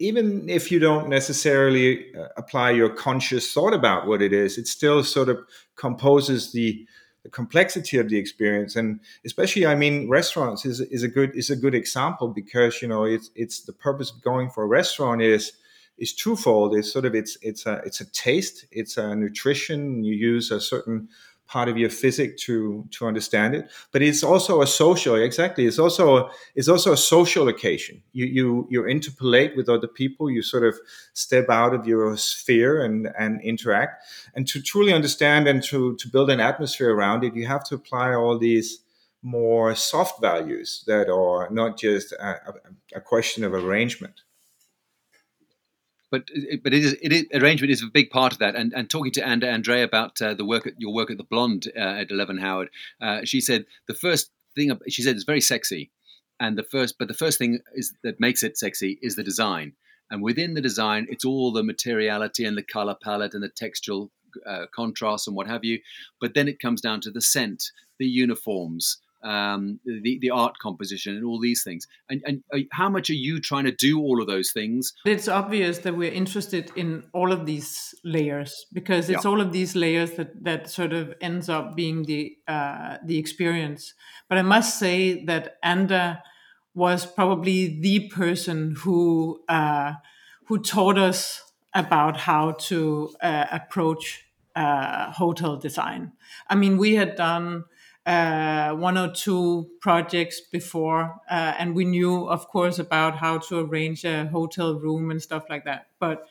even 0.04 0.48
if 0.48 0.70
you 0.70 0.78
don't 0.78 1.08
necessarily 1.08 2.14
uh, 2.14 2.28
apply 2.36 2.70
your 2.70 2.90
conscious 2.90 3.52
thought 3.52 3.74
about 3.74 4.06
what 4.06 4.20
it 4.20 4.32
is, 4.32 4.58
it 4.58 4.66
still 4.66 5.02
sort 5.02 5.28
of 5.28 5.38
composes 5.76 6.52
the 6.52 6.86
the 7.22 7.30
complexity 7.30 7.96
of 7.96 8.10
the 8.10 8.18
experience. 8.18 8.76
And 8.76 9.00
especially 9.24 9.64
i 9.66 9.74
mean 9.74 10.10
restaurants 10.10 10.66
is, 10.66 10.80
is 10.80 11.02
a 11.02 11.08
good 11.08 11.30
is 11.34 11.50
a 11.50 11.56
good 11.56 11.74
example 11.74 12.28
because 12.28 12.82
you 12.82 12.88
know 12.88 13.04
it's 13.04 13.30
it's 13.34 13.62
the 13.62 13.72
purpose 13.72 14.10
of 14.10 14.20
going 14.20 14.50
for 14.50 14.62
a 14.64 14.66
restaurant 14.80 15.22
is 15.22 15.52
is 15.96 16.12
twofold. 16.12 16.74
It's 16.74 16.92
sort 16.92 17.04
of 17.04 17.14
it's 17.14 17.38
it's 17.40 17.66
a 17.66 17.74
it's 17.86 18.00
a 18.00 18.10
taste 18.10 18.66
it's 18.70 18.96
a 18.96 19.14
nutrition. 19.14 20.04
You 20.04 20.14
use 20.14 20.50
a 20.50 20.60
certain 20.60 21.08
part 21.46 21.68
of 21.68 21.76
your 21.76 21.90
physics 21.90 22.42
to 22.42 22.86
to 22.90 23.06
understand 23.06 23.54
it 23.54 23.70
but 23.92 24.00
it's 24.02 24.24
also 24.24 24.62
a 24.62 24.66
social 24.66 25.14
exactly 25.14 25.66
it's 25.66 25.78
also 25.78 26.16
a, 26.16 26.30
it's 26.54 26.68
also 26.68 26.92
a 26.92 26.96
social 26.96 27.48
occasion. 27.48 28.02
You 28.12 28.26
you 28.26 28.66
you 28.70 28.86
interpolate 28.86 29.56
with 29.56 29.68
other 29.68 29.88
people 29.88 30.30
you 30.30 30.42
sort 30.42 30.64
of 30.64 30.74
step 31.12 31.48
out 31.48 31.74
of 31.74 31.86
your 31.86 32.16
sphere 32.16 32.84
and 32.84 33.08
and 33.18 33.40
interact. 33.42 34.04
And 34.34 34.46
to 34.48 34.60
truly 34.62 34.92
understand 34.92 35.46
and 35.48 35.62
to 35.64 35.96
to 35.96 36.08
build 36.08 36.30
an 36.30 36.40
atmosphere 36.40 36.94
around 36.94 37.24
it 37.24 37.34
you 37.34 37.46
have 37.46 37.64
to 37.64 37.74
apply 37.74 38.14
all 38.14 38.38
these 38.38 38.80
more 39.22 39.74
soft 39.74 40.20
values 40.20 40.84
that 40.86 41.08
are 41.08 41.48
not 41.50 41.78
just 41.78 42.12
a, 42.12 42.54
a 42.94 43.00
question 43.00 43.44
of 43.44 43.54
arrangement 43.54 44.22
but 46.14 46.30
but 46.62 46.72
it 46.72 46.84
is, 46.84 46.96
it 47.02 47.12
is, 47.12 47.26
arrangement 47.34 47.72
is 47.72 47.82
a 47.82 47.86
big 47.86 48.10
part 48.10 48.32
of 48.32 48.38
that. 48.38 48.54
And 48.54 48.72
and 48.72 48.88
talking 48.88 49.10
to 49.12 49.26
and, 49.26 49.42
Andrea 49.42 49.82
about 49.82 50.22
uh, 50.22 50.34
the 50.34 50.44
work 50.44 50.64
at 50.66 50.74
your 50.78 50.94
work 50.94 51.10
at 51.10 51.16
the 51.16 51.24
Blonde 51.24 51.66
uh, 51.76 51.80
at 52.02 52.10
Eleven 52.12 52.38
Howard, 52.38 52.70
uh, 53.00 53.24
she 53.24 53.40
said 53.40 53.66
the 53.88 53.94
first 53.94 54.30
thing 54.54 54.70
she 54.88 55.02
said 55.02 55.16
is 55.16 55.24
very 55.24 55.40
sexy, 55.40 55.90
and 56.38 56.56
the 56.56 56.62
first 56.62 56.98
but 56.98 57.08
the 57.08 57.14
first 57.14 57.38
thing 57.38 57.58
is 57.74 57.94
that 58.04 58.20
makes 58.20 58.44
it 58.44 58.56
sexy 58.56 58.98
is 59.02 59.16
the 59.16 59.24
design. 59.24 59.72
And 60.10 60.22
within 60.22 60.54
the 60.54 60.60
design, 60.60 61.06
it's 61.08 61.24
all 61.24 61.50
the 61.50 61.64
materiality 61.64 62.44
and 62.44 62.56
the 62.56 62.62
color 62.62 62.94
palette 63.02 63.34
and 63.34 63.42
the 63.42 63.48
textural 63.48 64.10
uh, 64.46 64.66
contrast 64.72 65.26
and 65.26 65.34
what 65.34 65.48
have 65.48 65.64
you. 65.64 65.80
But 66.20 66.34
then 66.34 66.46
it 66.46 66.60
comes 66.60 66.80
down 66.80 67.00
to 67.00 67.10
the 67.10 67.22
scent, 67.22 67.72
the 67.98 68.06
uniforms, 68.06 68.98
um, 69.24 69.80
the 69.84 70.18
the 70.20 70.30
art 70.30 70.58
composition, 70.58 71.16
and 71.16 71.24
all 71.24 71.40
these 71.40 71.62
things. 71.64 71.86
And, 72.10 72.22
and 72.26 72.42
uh, 72.52 72.58
how 72.72 72.88
much 72.88 73.10
are 73.10 73.20
you 73.28 73.40
trying 73.40 73.64
to 73.64 73.72
do 73.72 73.98
all 73.98 74.20
of 74.20 74.26
those 74.26 74.52
things? 74.52 74.92
It's 75.06 75.28
obvious 75.28 75.78
that 75.78 75.96
we're 75.96 76.12
interested 76.12 76.70
in 76.76 77.04
all 77.12 77.32
of 77.32 77.46
these 77.46 77.94
layers 78.04 78.66
because 78.72 79.08
it's 79.10 79.24
Yeah. 79.24 79.30
all 79.30 79.40
of 79.40 79.50
these 79.52 79.74
layers 79.74 80.12
that 80.12 80.44
that 80.44 80.70
sort 80.70 80.92
of 80.92 81.14
ends 81.20 81.48
up 81.48 81.74
being 81.74 82.04
the 82.04 82.36
uh, 82.46 82.98
the 83.04 83.18
experience. 83.18 83.94
But 84.28 84.38
I 84.38 84.42
must 84.42 84.78
say 84.78 85.24
that 85.24 85.56
Anda 85.62 86.22
was 86.74 87.06
probably 87.06 87.80
the 87.80 88.08
person 88.08 88.76
who 88.82 89.40
uh, 89.48 89.94
who 90.46 90.58
taught 90.58 90.98
us 90.98 91.40
about 91.72 92.16
how 92.18 92.52
to 92.52 93.14
uh, 93.22 93.46
approach 93.50 94.24
uh, 94.56 95.10
hotel 95.12 95.56
design. 95.56 96.12
I 96.48 96.54
mean, 96.54 96.78
we 96.78 96.94
had 96.94 97.16
done 97.16 97.64
uh, 98.06 98.72
one 98.74 98.98
or 98.98 99.10
two 99.12 99.70
projects 99.80 100.40
before, 100.40 101.16
uh, 101.30 101.54
and 101.58 101.74
we 101.74 101.84
knew, 101.84 102.28
of 102.28 102.48
course, 102.48 102.78
about 102.78 103.16
how 103.16 103.38
to 103.38 103.60
arrange 103.60 104.04
a 104.04 104.26
hotel 104.26 104.74
room 104.74 105.10
and 105.10 105.22
stuff 105.22 105.44
like 105.48 105.64
that. 105.64 105.86
But 105.98 106.26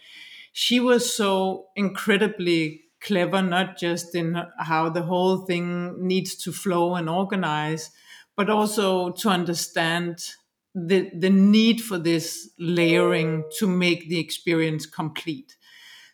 she 0.52 0.80
was 0.80 1.14
so 1.14 1.68
incredibly 1.76 2.84
clever, 3.02 3.42
not 3.42 3.78
just 3.78 4.16
in 4.16 4.38
how 4.60 4.90
the 4.90 5.04
whole 5.04 5.38
thing 5.46 6.08
needs 6.08 6.36
to 6.44 6.52
flow 6.52 6.96
and 6.96 7.10
organize, 7.10 7.92
but 8.36 8.50
also 8.50 9.12
to 9.12 9.30
understand 9.30 10.20
the 10.76 11.10
the 11.18 11.30
need 11.30 11.82
for 11.82 11.98
this 12.00 12.50
layering 12.58 13.44
to 13.60 13.68
make 13.68 14.10
the 14.10 14.20
experience 14.20 14.86
complete. 14.86 15.56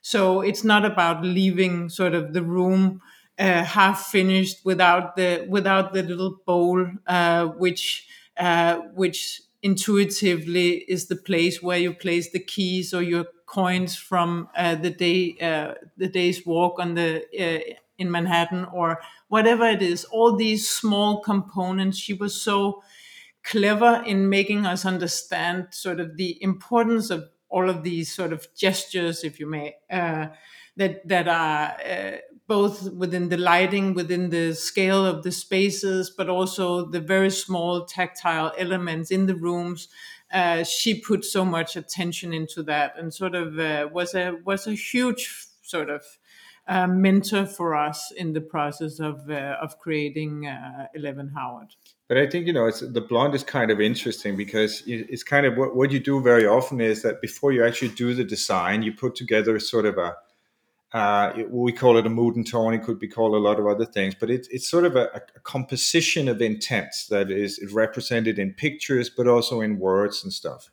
So 0.02 0.42
it's 0.42 0.64
not 0.64 0.86
about 0.86 1.24
leaving 1.24 1.90
sort 1.90 2.14
of 2.14 2.34
the 2.34 2.44
room 2.44 3.02
uh, 3.40 3.64
half 3.64 4.08
finished 4.08 4.66
without 4.66 5.16
the 5.16 5.46
without 5.50 5.94
the 5.94 6.04
little 6.04 6.38
bowl, 6.46 6.86
uh, 7.08 7.46
which 7.48 8.08
uh, 8.38 8.78
which 8.94 9.42
intuitively 9.62 10.78
is 10.88 11.08
the 11.08 11.16
place 11.16 11.62
where 11.62 11.78
you 11.78 11.94
place 11.94 12.32
the 12.32 12.40
keys 12.40 12.94
or 12.94 13.02
your 13.02 13.26
coins 13.46 13.96
from 13.96 14.48
uh, 14.56 14.76
the 14.76 14.90
day 14.90 15.36
uh, 15.42 15.74
the 15.98 16.08
day's 16.08 16.46
walk 16.46 16.80
on 16.80 16.96
the 16.96 17.24
uh, 17.40 17.74
in 17.98 18.10
Manhattan 18.12 18.66
or 18.74 19.02
whatever 19.28 19.66
it 19.66 19.82
is. 19.82 20.06
All 20.06 20.36
these 20.36 20.70
small 20.70 21.22
components. 21.22 21.98
She 21.98 22.14
was 22.14 22.40
so 22.42 22.82
clever 23.44 24.04
in 24.06 24.30
making 24.30 24.66
us 24.66 24.86
understand 24.86 25.68
sort 25.72 26.00
of 26.00 26.18
the 26.18 26.42
importance 26.44 27.10
of 27.10 27.30
all 27.50 27.70
of 27.70 27.84
these 27.84 28.14
sort 28.14 28.32
of 28.34 28.48
gestures, 28.56 29.24
if 29.24 29.40
you 29.40 29.48
may, 29.50 29.76
uh, 29.90 30.28
that 30.78 31.08
that 31.08 31.28
are 31.28 31.76
both 32.50 32.92
within 32.94 33.30
the 33.30 33.38
lighting, 33.38 33.94
within 33.94 34.32
the 34.32 34.54
scale 34.54 35.06
of 35.06 35.22
the 35.22 35.32
spaces, 35.32 36.10
but 36.10 36.28
also 36.28 36.84
the 36.84 37.00
very 37.00 37.30
small 37.30 37.86
tactile 37.86 38.52
elements 38.58 39.12
in 39.12 39.28
the 39.28 39.36
rooms. 39.36 39.88
Uh, 40.34 40.64
she 40.64 41.00
put 41.00 41.24
so 41.24 41.46
much 41.46 41.76
attention 41.76 42.34
into 42.34 42.64
that, 42.64 42.96
and 42.98 43.14
sort 43.14 43.36
of 43.36 43.58
uh, 43.60 43.88
was 43.94 44.16
a 44.16 44.34
was 44.44 44.66
a 44.66 44.74
huge 44.74 45.48
sort 45.62 45.90
of 45.92 46.04
uh, 46.68 46.88
mentor 46.88 47.46
for 47.46 47.76
us 47.76 48.12
in 48.12 48.34
the 48.34 48.42
process 48.42 49.00
of 49.00 49.30
uh, 49.30 49.56
of 49.62 49.78
creating 49.78 50.48
uh, 50.48 50.88
Eleven 50.96 51.30
Howard. 51.30 51.76
But 52.08 52.18
I 52.18 52.28
think 52.28 52.48
you 52.48 52.54
know, 52.54 52.66
it's 52.66 52.80
the 52.80 53.02
blonde 53.02 53.36
is 53.36 53.44
kind 53.44 53.70
of 53.70 53.80
interesting 53.80 54.36
because 54.36 54.82
it's 54.88 55.24
kind 55.24 55.46
of 55.46 55.56
what, 55.56 55.76
what 55.76 55.92
you 55.92 56.00
do 56.00 56.20
very 56.20 56.48
often 56.48 56.82
is 56.82 57.04
that 57.04 57.22
before 57.22 57.52
you 57.52 57.64
actually 57.64 57.90
do 57.90 58.16
the 58.16 58.24
design, 58.24 58.82
you 58.82 58.92
put 58.92 59.16
together 59.16 59.60
sort 59.60 59.86
of 59.86 60.00
a 60.00 60.16
uh, 60.92 61.34
it- 61.38 61.52
we 61.52 61.72
call 61.72 61.98
it 61.98 62.06
a 62.06 62.10
mood 62.10 62.36
and 62.36 62.48
tone. 62.48 62.74
It 62.74 62.84
could 62.84 63.00
be 63.00 63.08
called 63.08 63.34
a 63.36 63.38
lot 63.38 63.60
of 63.60 63.68
other 63.68 63.86
things, 63.86 64.16
but 64.20 64.30
it's 64.30 64.48
it's 64.50 64.68
sort 64.68 64.86
of 64.86 64.96
a, 64.96 65.06
a 65.36 65.40
composition 65.42 66.28
of 66.28 66.42
intents 66.42 67.08
that 67.08 67.30
is 67.32 67.60
represented 67.72 68.40
in 68.40 68.54
pictures, 68.54 69.10
but 69.10 69.28
also 69.28 69.62
in 69.62 69.80
words 69.80 70.24
and 70.24 70.34
stuff. 70.34 70.70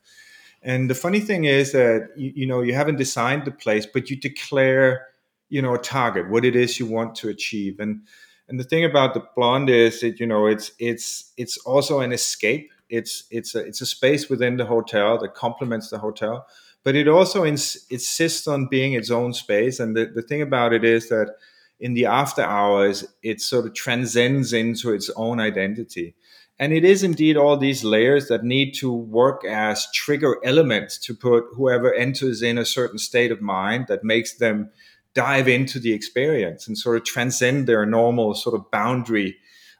And 0.63 0.89
the 0.89 0.95
funny 0.95 1.19
thing 1.19 1.45
is 1.45 1.71
that 1.71 2.09
you, 2.15 2.33
you 2.35 2.47
know 2.47 2.61
you 2.61 2.73
haven't 2.73 2.97
designed 2.97 3.45
the 3.45 3.51
place, 3.51 3.85
but 3.85 4.09
you 4.09 4.15
declare 4.15 5.07
you 5.49 5.61
know 5.61 5.75
a 5.75 5.79
target, 5.79 6.29
what 6.29 6.45
it 6.45 6.55
is 6.55 6.79
you 6.79 6.85
want 6.87 7.15
to 7.15 7.29
achieve, 7.29 7.79
and 7.79 8.01
and 8.49 8.59
the 8.59 8.63
thing 8.63 8.85
about 8.85 9.13
the 9.13 9.23
blonde 9.35 9.69
is 9.69 10.01
that 10.01 10.19
you 10.19 10.25
know 10.25 10.47
it's 10.47 10.71
it's 10.79 11.31
it's 11.37 11.57
also 11.59 11.99
an 11.99 12.11
escape. 12.11 12.71
It's 12.89 13.25
it's 13.29 13.53
a 13.55 13.59
it's 13.59 13.81
a 13.81 13.85
space 13.85 14.29
within 14.29 14.57
the 14.57 14.65
hotel 14.65 15.17
that 15.19 15.35
complements 15.35 15.89
the 15.89 15.99
hotel, 15.99 16.47
but 16.87 16.95
it 16.95 17.09
also 17.09 17.43
ins- 17.43 17.85
insists 17.89 18.47
on 18.47 18.67
being 18.67 18.93
its 18.93 19.11
own 19.11 19.33
space. 19.33 19.77
And 19.77 19.93
the, 19.93 20.05
the 20.05 20.21
thing 20.21 20.41
about 20.41 20.71
it 20.71 20.85
is 20.85 21.09
that 21.09 21.35
in 21.81 21.95
the 21.95 22.05
after 22.05 22.41
hours, 22.41 23.05
it 23.21 23.41
sort 23.41 23.65
of 23.65 23.73
transcends 23.73 24.53
into 24.53 24.93
its 24.93 25.09
own 25.17 25.41
identity. 25.41 26.15
And 26.57 26.71
it 26.71 26.85
is 26.85 27.03
indeed 27.03 27.35
all 27.35 27.57
these 27.57 27.83
layers 27.83 28.29
that 28.29 28.45
need 28.45 28.71
to 28.75 28.89
work 28.89 29.43
as 29.43 29.91
trigger 29.91 30.37
elements 30.45 30.97
to 30.99 31.13
put 31.13 31.43
whoever 31.57 31.93
enters 31.93 32.41
in 32.41 32.57
a 32.57 32.63
certain 32.63 32.99
state 32.99 33.33
of 33.33 33.41
mind 33.41 33.87
that 33.89 34.05
makes 34.05 34.37
them 34.37 34.69
dive 35.13 35.49
into 35.49 35.79
the 35.79 35.91
experience 35.91 36.69
and 36.69 36.77
sort 36.77 36.95
of 36.95 37.03
transcend 37.03 37.67
their 37.67 37.85
normal 37.85 38.33
sort 38.33 38.55
of 38.55 38.71
boundary 38.71 39.35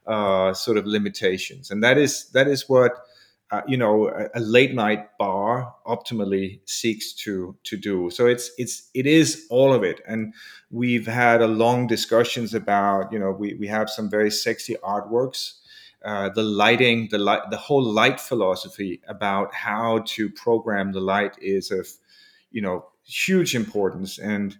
uh, 0.08 0.54
sort 0.54 0.76
of 0.76 0.86
limitations. 0.86 1.72
And 1.72 1.82
that 1.86 1.98
is 1.98 2.28
that 2.32 2.50
is 2.50 2.68
what 2.68 2.92
uh, 3.52 3.62
you 3.68 3.78
know 3.78 4.10
a, 4.10 4.28
a 4.36 4.40
late 4.40 4.74
night 4.74 5.18
bar 5.18 5.74
optimally 5.86 6.60
seeks 6.66 7.14
to 7.14 7.56
to 7.64 7.78
do. 7.78 8.10
So 8.10 8.26
it's 8.26 8.52
it's 8.58 8.90
it 8.94 9.06
is 9.06 9.46
all 9.50 9.74
of 9.74 9.84
it. 9.84 10.02
And 10.08 10.34
we've 10.70 11.08
had 11.08 11.42
a 11.42 11.48
long 11.48 11.88
discussions 11.88 12.54
about 12.54 13.12
you 13.12 13.20
know 13.20 13.32
we 13.32 13.54
we 13.56 13.68
have 13.68 13.90
some 13.90 14.10
very 14.10 14.32
sexy 14.32 14.76
artworks. 14.84 15.54
Uh, 16.06 16.30
the 16.30 16.44
lighting, 16.44 17.08
the 17.10 17.18
light, 17.18 17.42
the 17.50 17.58
whole 17.58 17.84
light 17.84 18.20
philosophy 18.20 19.02
about 19.08 19.54
how 19.54 20.00
to 20.06 20.30
program 20.30 20.92
the 20.92 21.02
light 21.02 21.36
is 21.42 21.72
of, 21.72 21.88
you 22.52 22.62
know, 22.62 22.86
huge 23.04 23.56
importance. 23.56 24.20
And 24.20 24.56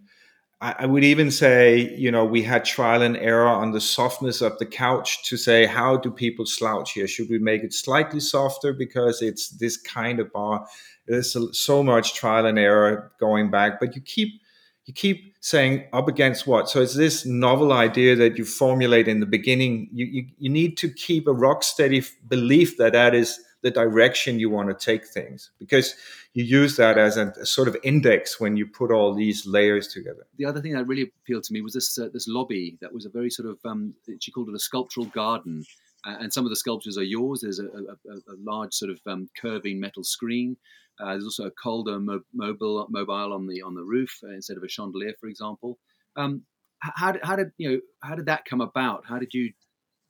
I, 0.62 0.76
I 0.80 0.86
would 0.86 1.04
even 1.04 1.30
say, 1.32 1.94
you 1.96 2.12
know, 2.12 2.26
we 2.26 2.42
had 2.42 2.66
trial 2.66 3.02
and 3.02 3.18
error 3.18 3.48
on 3.48 3.72
the 3.72 3.82
softness 3.82 4.42
of 4.42 4.58
the 4.58 4.66
couch 4.66 5.24
to 5.26 5.38
say, 5.38 5.66
how 5.66 5.98
do 5.98 6.10
people 6.10 6.46
slouch 6.46 6.94
here? 6.94 7.08
Should 7.08 7.30
we 7.30 7.40
make 7.40 7.64
it 7.64 7.74
slightly 7.74 8.20
softer 8.20 8.74
because 8.74 9.22
it's 9.22 9.50
this 9.50 9.78
kind 9.78 10.20
of 10.20 10.32
bar? 10.32 10.66
There's 11.08 11.36
so- 11.54 11.84
much 11.84 12.16
trial 12.16 12.46
and 12.46 12.60
error 12.60 13.12
going 13.20 13.50
back, 13.52 13.80
but 13.80 13.96
you 13.96 14.02
keep 14.02 14.42
you 14.86 14.94
keep 14.94 15.36
saying 15.42 15.84
up 15.92 16.08
against 16.08 16.48
what? 16.48 16.70
So 16.70 16.82
it's 16.82 16.96
this 16.96 17.26
novel 17.26 17.74
idea 17.74 18.16
that 18.16 18.38
you 18.38 18.46
formulate 18.46 19.10
in 19.10 19.20
the 19.20 19.26
beginning. 19.26 19.90
You 19.92 20.06
you, 20.06 20.26
you 20.38 20.50
need 20.50 20.78
to 20.78 20.90
keep 20.90 21.28
a 21.28 21.34
rock 21.34 21.64
steady 21.64 22.04
belief 22.28 22.78
that 22.78 22.94
that 22.94 23.14
is 23.14 23.40
the 23.64 23.72
direction 23.72 24.40
you 24.40 24.50
want 24.50 24.70
to 24.70 24.86
take 24.86 25.08
things 25.08 25.52
because 25.58 25.96
you 26.34 26.44
use 26.44 26.78
that 26.78 26.98
as 26.98 27.18
a, 27.18 27.34
a 27.42 27.46
sort 27.46 27.68
of 27.68 27.76
index 27.84 28.40
when 28.40 28.56
you 28.56 28.68
put 28.68 28.92
all 28.92 29.14
these 29.14 29.48
layers 29.48 29.88
together. 29.88 30.28
the 30.38 30.46
other 30.46 30.62
thing 30.62 30.74
that 30.74 30.86
really 30.88 31.12
appealed 31.24 31.44
to 31.44 31.54
me 31.54 31.62
was 31.62 31.74
this 31.74 31.98
uh, 31.98 32.10
this 32.14 32.28
lobby 32.28 32.78
that 32.82 32.94
was 32.94 33.06
a 33.06 33.10
very 33.10 33.30
sort 33.30 33.50
of 33.50 33.58
um, 33.66 33.94
she 34.20 34.32
called 34.32 34.50
it 34.50 34.56
a 34.56 34.60
sculptural 34.60 35.08
garden, 35.08 35.64
and 36.06 36.32
some 36.32 36.46
of 36.46 36.50
the 36.50 36.56
sculptures 36.56 36.98
are 36.98 37.04
yours. 37.04 37.42
There's 37.42 37.60
a, 37.60 37.66
a, 37.66 38.14
a, 38.14 38.16
a 38.34 38.36
large 38.40 38.74
sort 38.74 38.92
of 38.92 39.00
um, 39.08 39.30
curving 39.42 39.80
metal 39.80 40.04
screen. 40.04 40.58
Uh, 41.00 41.12
there's 41.12 41.24
also 41.24 41.46
a 41.46 41.52
Calder 41.52 42.00
mo- 42.00 42.22
mobile 42.34 42.88
mobile 42.90 43.34
on 43.34 43.48
the 43.48 43.62
on 43.62 43.76
the 43.76 43.84
roof 43.84 44.20
uh, 44.24 44.30
instead 44.30 44.58
of 44.58 44.64
a 44.64 44.70
chandelier, 44.70 45.14
for 45.20 45.28
example. 45.28 45.78
Um, 46.16 46.44
how 46.80 47.16
how 47.24 47.36
did 47.36 47.52
you 47.58 47.70
know 47.70 47.80
how 48.04 48.16
did 48.16 48.28
that 48.28 48.46
come 48.46 48.62
about? 48.62 49.04
How 49.08 49.20
did 49.20 49.34
you 49.34 49.52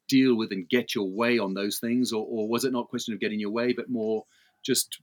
deal 0.07 0.35
with 0.35 0.51
and 0.51 0.67
get 0.69 0.95
your 0.95 1.09
way 1.09 1.39
on 1.39 1.53
those 1.53 1.79
things, 1.79 2.11
or, 2.11 2.25
or 2.25 2.47
was 2.47 2.65
it 2.65 2.71
not 2.71 2.85
a 2.85 2.87
question 2.87 3.13
of 3.13 3.19
getting 3.19 3.39
your 3.39 3.51
way, 3.51 3.73
but 3.73 3.89
more 3.89 4.25
just 4.63 4.99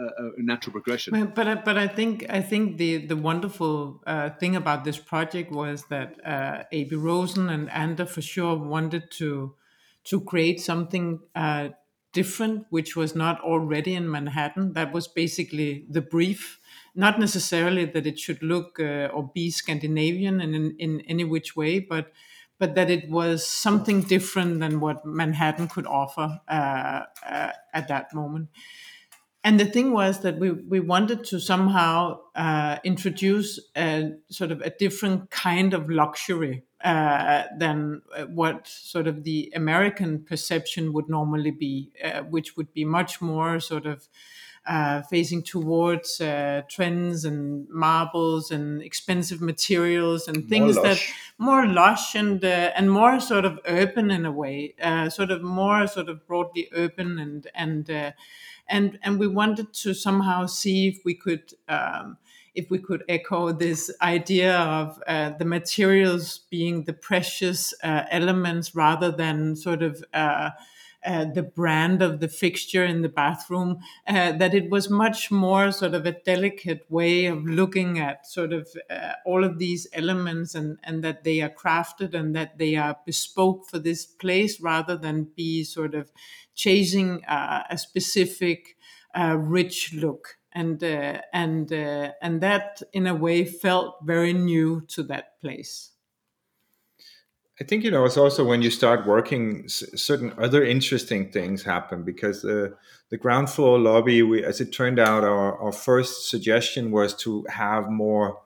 uh, 0.00 0.04
a, 0.18 0.24
a 0.38 0.42
natural 0.42 0.72
progression? 0.72 1.20
But 1.34 1.46
I- 1.46 1.54
but 1.56 1.76
I 1.76 1.88
think 1.88 2.24
I 2.30 2.40
think 2.40 2.78
the 2.78 2.96
the 3.06 3.16
wonderful 3.16 4.02
uh, 4.06 4.30
thing 4.30 4.56
about 4.56 4.84
this 4.84 4.98
project 4.98 5.50
was 5.52 5.84
that 5.86 6.18
uh, 6.24 6.64
Aby 6.72 6.96
Rosen 6.96 7.48
and 7.50 7.68
Anda 7.70 8.06
for 8.06 8.22
sure 8.22 8.56
wanted 8.56 9.10
to 9.18 9.54
to 10.04 10.20
create 10.20 10.60
something 10.60 11.20
uh, 11.34 11.68
different, 12.12 12.66
which 12.70 12.96
was 12.96 13.14
not 13.14 13.40
already 13.42 13.94
in 13.94 14.10
Manhattan. 14.10 14.72
That 14.72 14.92
was 14.92 15.06
basically 15.06 15.86
the 15.90 16.00
brief. 16.00 16.60
Not 16.94 17.18
necessarily 17.18 17.84
that 17.86 18.06
it 18.06 18.18
should 18.18 18.42
look 18.42 18.78
uh, 18.80 19.08
or 19.12 19.30
be 19.34 19.50
Scandinavian 19.50 20.40
in, 20.40 20.54
in 20.54 20.76
in 20.78 21.00
any 21.02 21.24
which 21.24 21.54
way, 21.56 21.78
but 21.80 22.12
but 22.62 22.76
that 22.76 22.90
it 22.90 23.10
was 23.10 23.44
something 23.44 24.02
different 24.02 24.60
than 24.60 24.78
what 24.78 25.04
Manhattan 25.04 25.66
could 25.66 25.84
offer 25.84 26.38
uh, 26.46 27.00
uh, 27.28 27.50
at 27.74 27.88
that 27.88 28.14
moment. 28.14 28.50
And 29.42 29.58
the 29.58 29.64
thing 29.64 29.90
was 29.90 30.20
that 30.20 30.38
we, 30.38 30.52
we 30.52 30.78
wanted 30.78 31.24
to 31.24 31.40
somehow 31.40 32.20
uh, 32.36 32.76
introduce 32.84 33.58
a 33.76 34.12
sort 34.30 34.52
of 34.52 34.60
a 34.60 34.70
different 34.70 35.32
kind 35.32 35.74
of 35.74 35.90
luxury 35.90 36.62
uh, 36.84 37.42
than 37.58 38.02
uh, 38.16 38.26
what 38.26 38.68
sort 38.68 39.08
of 39.08 39.24
the 39.24 39.52
American 39.56 40.22
perception 40.22 40.92
would 40.92 41.08
normally 41.08 41.50
be, 41.50 41.90
uh, 42.04 42.20
which 42.20 42.56
would 42.56 42.72
be 42.72 42.84
much 42.84 43.20
more 43.20 43.58
sort 43.58 43.86
of 43.86 44.06
uh, 44.66 45.02
facing 45.02 45.42
towards 45.42 46.20
uh, 46.20 46.62
trends 46.68 47.24
and 47.24 47.68
marbles 47.68 48.50
and 48.50 48.82
expensive 48.82 49.40
materials 49.40 50.28
and 50.28 50.48
things 50.48 50.76
that 50.76 51.00
more 51.38 51.66
lush 51.66 52.14
and 52.14 52.44
uh, 52.44 52.70
and 52.76 52.90
more 52.90 53.18
sort 53.18 53.44
of 53.44 53.58
urban 53.66 54.10
in 54.10 54.24
a 54.24 54.32
way, 54.32 54.74
uh, 54.80 55.08
sort 55.10 55.30
of 55.30 55.42
more 55.42 55.86
sort 55.86 56.08
of 56.08 56.26
broadly 56.26 56.68
urban 56.74 57.18
and 57.18 57.48
and 57.54 57.90
uh, 57.90 58.12
and 58.68 58.98
and 59.02 59.18
we 59.18 59.26
wanted 59.26 59.72
to 59.72 59.94
somehow 59.94 60.46
see 60.46 60.88
if 60.88 61.04
we 61.04 61.14
could. 61.14 61.52
Um, 61.68 62.18
if 62.54 62.70
we 62.70 62.78
could 62.78 63.02
echo 63.08 63.50
this 63.50 63.90
idea 64.02 64.58
of 64.58 65.02
uh, 65.06 65.30
the 65.38 65.44
materials 65.46 66.40
being 66.50 66.84
the 66.84 66.92
precious 66.92 67.72
uh, 67.82 68.02
elements 68.10 68.74
rather 68.74 69.10
than 69.10 69.56
sort 69.56 69.82
of 69.82 70.04
uh, 70.12 70.50
uh, 71.04 71.24
the 71.24 71.42
brand 71.42 72.02
of 72.02 72.20
the 72.20 72.28
fixture 72.28 72.84
in 72.84 73.02
the 73.02 73.08
bathroom, 73.08 73.78
uh, 74.06 74.32
that 74.32 74.54
it 74.54 74.70
was 74.70 74.88
much 74.90 75.30
more 75.30 75.72
sort 75.72 75.94
of 75.94 76.06
a 76.06 76.12
delicate 76.12 76.84
way 76.88 77.26
of 77.26 77.44
looking 77.44 77.98
at 77.98 78.26
sort 78.26 78.52
of 78.52 78.68
uh, 78.90 79.12
all 79.26 79.44
of 79.44 79.58
these 79.58 79.86
elements 79.92 80.54
and, 80.54 80.78
and 80.84 81.02
that 81.02 81.24
they 81.24 81.40
are 81.40 81.50
crafted 81.50 82.14
and 82.14 82.34
that 82.36 82.58
they 82.58 82.76
are 82.76 82.96
bespoke 83.06 83.68
for 83.68 83.78
this 83.78 84.06
place 84.06 84.60
rather 84.60 84.96
than 84.96 85.24
be 85.36 85.64
sort 85.64 85.94
of 85.94 86.10
chasing 86.54 87.24
uh, 87.24 87.62
a 87.70 87.78
specific 87.78 88.76
uh, 89.14 89.36
rich 89.38 89.92
look. 89.94 90.36
And 90.54 90.82
and 90.82 91.72
and 91.72 92.42
that 92.42 92.82
in 92.92 93.06
a 93.06 93.14
way 93.14 93.46
felt 93.46 93.96
very 94.04 94.34
new 94.34 94.82
to 94.88 95.02
that 95.04 95.40
place. 95.40 95.91
I 97.62 97.64
think 97.64 97.84
you 97.84 97.92
know 97.92 98.04
it's 98.04 98.16
also 98.16 98.44
when 98.44 98.60
you 98.60 98.72
start 98.72 99.06
working, 99.06 99.68
certain 99.68 100.32
other 100.36 100.64
interesting 100.64 101.30
things 101.30 101.62
happen 101.62 102.02
because 102.02 102.42
the 102.42 102.76
the 103.10 103.16
ground 103.16 103.50
floor 103.50 103.78
lobby. 103.78 104.20
We, 104.20 104.42
as 104.42 104.60
it 104.60 104.72
turned 104.72 104.98
out, 104.98 105.22
our, 105.22 105.56
our 105.58 105.70
first 105.70 106.28
suggestion 106.28 106.90
was 106.90 107.14
to 107.18 107.46
have 107.48 107.88
more 107.88 108.40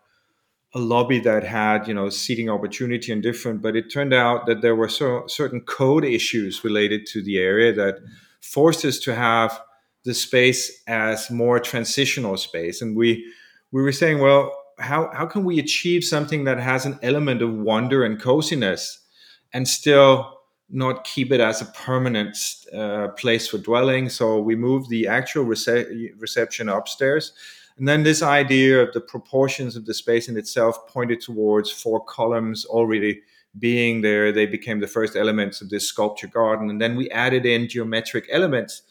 a 0.74 0.78
lobby 0.78 1.18
that 1.20 1.44
had 1.44 1.88
you 1.88 1.94
know 1.94 2.10
seating 2.10 2.50
opportunity 2.50 3.10
and 3.10 3.22
different. 3.22 3.62
But 3.62 3.74
it 3.74 3.90
turned 3.90 4.12
out 4.12 4.44
that 4.48 4.60
there 4.60 4.76
were 4.76 4.90
so, 4.90 5.24
certain 5.28 5.62
code 5.62 6.04
issues 6.04 6.62
related 6.62 7.06
to 7.12 7.22
the 7.22 7.38
area 7.38 7.72
that 7.72 7.94
forced 8.42 8.84
us 8.84 8.98
to 8.98 9.14
have 9.14 9.58
the 10.04 10.12
space 10.12 10.82
as 10.86 11.30
more 11.30 11.58
transitional 11.58 12.36
space, 12.36 12.82
and 12.82 12.94
we 12.94 13.24
we 13.72 13.80
were 13.80 13.92
saying, 13.92 14.18
well, 14.18 14.52
how 14.78 15.10
how 15.14 15.24
can 15.24 15.42
we 15.42 15.58
achieve 15.58 16.04
something 16.04 16.44
that 16.44 16.58
has 16.58 16.84
an 16.84 16.98
element 17.02 17.40
of 17.40 17.54
wonder 17.54 18.04
and 18.04 18.20
coziness? 18.20 19.04
And 19.52 19.66
still 19.66 20.36
not 20.68 21.04
keep 21.04 21.30
it 21.30 21.40
as 21.40 21.62
a 21.62 21.66
permanent 21.66 22.36
uh, 22.74 23.08
place 23.08 23.48
for 23.48 23.58
dwelling. 23.58 24.08
So 24.08 24.40
we 24.40 24.56
moved 24.56 24.90
the 24.90 25.06
actual 25.06 25.44
rece- 25.44 26.10
reception 26.18 26.68
upstairs. 26.68 27.32
And 27.78 27.86
then 27.86 28.02
this 28.02 28.22
idea 28.22 28.82
of 28.82 28.92
the 28.92 29.00
proportions 29.00 29.76
of 29.76 29.84
the 29.84 29.94
space 29.94 30.28
in 30.28 30.36
itself 30.36 30.88
pointed 30.88 31.20
towards 31.20 31.70
four 31.70 32.04
columns 32.04 32.64
already 32.64 33.20
being 33.58 34.00
there. 34.00 34.32
They 34.32 34.46
became 34.46 34.80
the 34.80 34.86
first 34.86 35.14
elements 35.14 35.60
of 35.60 35.70
this 35.70 35.86
sculpture 35.86 36.26
garden. 36.26 36.70
And 36.70 36.80
then 36.80 36.96
we 36.96 37.10
added 37.10 37.46
in 37.46 37.68
geometric 37.68 38.26
elements 38.30 38.82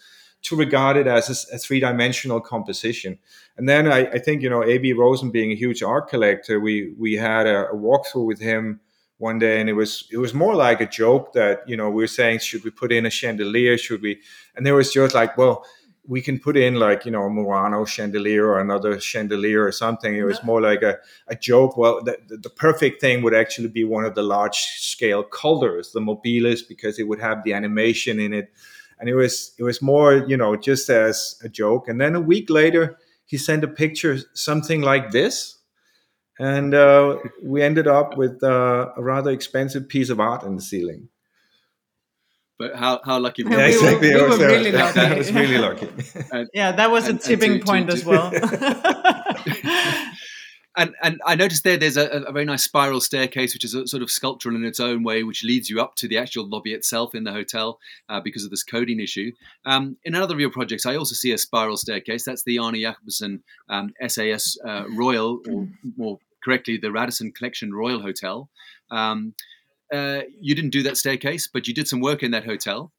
to 0.43 0.55
regard 0.55 0.95
it 0.95 1.07
as 1.07 1.49
a, 1.51 1.55
a 1.55 1.57
three 1.57 1.79
dimensional 1.79 2.39
composition. 2.39 3.17
And 3.57 3.67
then 3.67 3.91
I, 3.91 4.05
I, 4.11 4.19
think, 4.19 4.43
you 4.43 4.49
know, 4.49 4.63
Aby 4.63 4.93
Rosen 4.93 5.31
being 5.31 5.51
a 5.51 5.55
huge 5.55 5.81
art 5.81 6.07
collector, 6.07 6.59
we, 6.59 6.93
we 6.97 7.15
had 7.15 7.47
a, 7.47 7.69
a 7.69 7.75
walkthrough 7.75 8.27
with 8.27 8.39
him 8.39 8.79
one 9.17 9.39
day 9.39 9.61
and 9.61 9.69
it 9.69 9.73
was 9.73 10.07
it 10.11 10.17
was 10.17 10.33
more 10.33 10.55
like 10.55 10.81
a 10.81 10.85
joke 10.85 11.33
that 11.33 11.67
you 11.67 11.77
know 11.77 11.89
we 11.89 12.03
were 12.03 12.07
saying 12.07 12.39
should 12.39 12.63
we 12.63 12.69
put 12.69 12.91
in 12.91 13.05
a 13.05 13.09
chandelier 13.09 13.77
should 13.77 14.01
we 14.01 14.19
and 14.55 14.65
there 14.65 14.75
was 14.75 14.91
just 14.91 15.15
like 15.15 15.37
well 15.37 15.65
we 16.07 16.21
can 16.21 16.39
put 16.39 16.57
in 16.57 16.75
like 16.75 17.05
you 17.05 17.11
know 17.11 17.23
a 17.23 17.29
Murano 17.29 17.85
chandelier 17.85 18.45
or 18.45 18.59
another 18.59 18.99
chandelier 18.99 19.65
or 19.65 19.71
something. 19.71 20.15
It 20.15 20.23
was 20.23 20.43
more 20.43 20.61
like 20.61 20.81
a, 20.81 20.97
a 21.27 21.35
joke. 21.35 21.77
Well, 21.77 22.03
the, 22.03 22.17
the 22.29 22.49
perfect 22.49 23.01
thing 23.01 23.23
would 23.23 23.33
actually 23.33 23.69
be 23.69 23.83
one 23.83 24.05
of 24.05 24.15
the 24.15 24.23
large 24.23 24.57
scale 24.57 25.23
Calders, 25.23 25.93
the 25.93 25.99
Mobilis, 25.99 26.67
because 26.67 26.99
it 26.99 27.07
would 27.07 27.19
have 27.19 27.43
the 27.43 27.53
animation 27.53 28.19
in 28.19 28.33
it. 28.33 28.51
And 28.99 29.09
it 29.09 29.15
was 29.15 29.53
it 29.57 29.63
was 29.63 29.81
more 29.81 30.25
you 30.27 30.37
know 30.37 30.55
just 30.55 30.89
as 30.89 31.39
a 31.43 31.49
joke. 31.49 31.87
And 31.87 31.99
then 31.99 32.15
a 32.15 32.21
week 32.21 32.49
later, 32.49 32.97
he 33.25 33.37
sent 33.37 33.63
a 33.63 33.67
picture 33.67 34.19
something 34.33 34.81
like 34.81 35.11
this 35.11 35.54
and 36.39 36.73
uh, 36.73 37.17
we 37.43 37.61
ended 37.61 37.87
up 37.87 38.17
with 38.17 38.43
uh, 38.43 38.91
a 38.95 39.03
rather 39.03 39.31
expensive 39.31 39.87
piece 39.87 40.09
of 40.09 40.19
art 40.19 40.43
in 40.43 40.55
the 40.55 40.61
ceiling. 40.61 41.09
But 42.57 42.75
how, 42.75 43.01
how 43.03 43.19
lucky 43.19 43.43
were 43.43 43.51
yeah, 43.51 43.67
exactly. 43.67 44.13
we? 44.13 44.21
Were, 44.21 44.29
we 44.29 44.37
were 44.37 44.47
really 44.47 44.71
lucky. 44.73 44.99
That 44.99 45.17
was 45.17 45.31
really 45.31 45.57
lucky. 45.57 45.89
and, 46.31 46.49
yeah, 46.53 46.71
that 46.71 46.89
was 46.89 47.07
and, 47.07 47.19
a 47.19 47.21
tipping 47.21 47.59
to, 47.59 47.65
point 47.65 47.87
to, 47.87 47.93
as 47.93 48.05
well. 48.05 48.31
and 50.77 50.93
and 51.01 51.21
I 51.25 51.35
noticed 51.35 51.63
there 51.63 51.77
there's 51.77 51.97
a, 51.97 52.07
a, 52.07 52.31
very 52.31 52.45
nice 52.45 52.63
spiral 52.63 52.99
staircase, 52.99 53.53
which 53.53 53.63
is 53.63 53.73
a, 53.73 53.87
sort 53.87 54.03
of 54.03 54.11
sculptural 54.11 54.55
in 54.55 54.65
its 54.65 54.79
own 54.79 55.03
way, 55.03 55.23
which 55.23 55.43
leads 55.43 55.69
you 55.69 55.81
up 55.81 55.95
to 55.95 56.07
the 56.07 56.17
actual 56.17 56.47
lobby 56.47 56.73
itself 56.73 57.15
in 57.15 57.23
the 57.23 57.31
hotel 57.31 57.79
uh, 58.09 58.19
because 58.19 58.43
of 58.43 58.51
this 58.51 58.63
coding 58.63 58.99
issue. 58.99 59.31
Um, 59.65 59.97
in 60.03 60.15
another 60.15 60.33
of 60.33 60.39
your 60.39 60.51
projects, 60.51 60.85
I 60.85 60.95
also 60.95 61.15
see 61.15 61.31
a 61.31 61.37
spiral 61.37 61.77
staircase. 61.77 62.23
That's 62.23 62.43
the 62.43 62.59
Arne 62.59 62.75
Jacobsen 62.75 63.43
um, 63.69 63.93
SAS 64.07 64.57
uh, 64.65 64.85
Royal, 64.89 65.39
or 65.49 65.67
more 65.97 66.19
correctly, 66.43 66.77
the 66.77 66.91
Radisson 66.91 67.31
Collection 67.31 67.73
Royal 67.73 68.01
Hotel. 68.01 68.49
Um, 68.91 69.33
uh, 69.93 70.21
you 70.39 70.55
didn't 70.55 70.71
do 70.71 70.83
that 70.83 70.97
staircase, 70.97 71.47
but 71.51 71.67
you 71.67 71.73
did 71.73 71.87
some 71.87 72.01
work 72.01 72.23
in 72.23 72.31
that 72.31 72.45
hotel. 72.45 72.91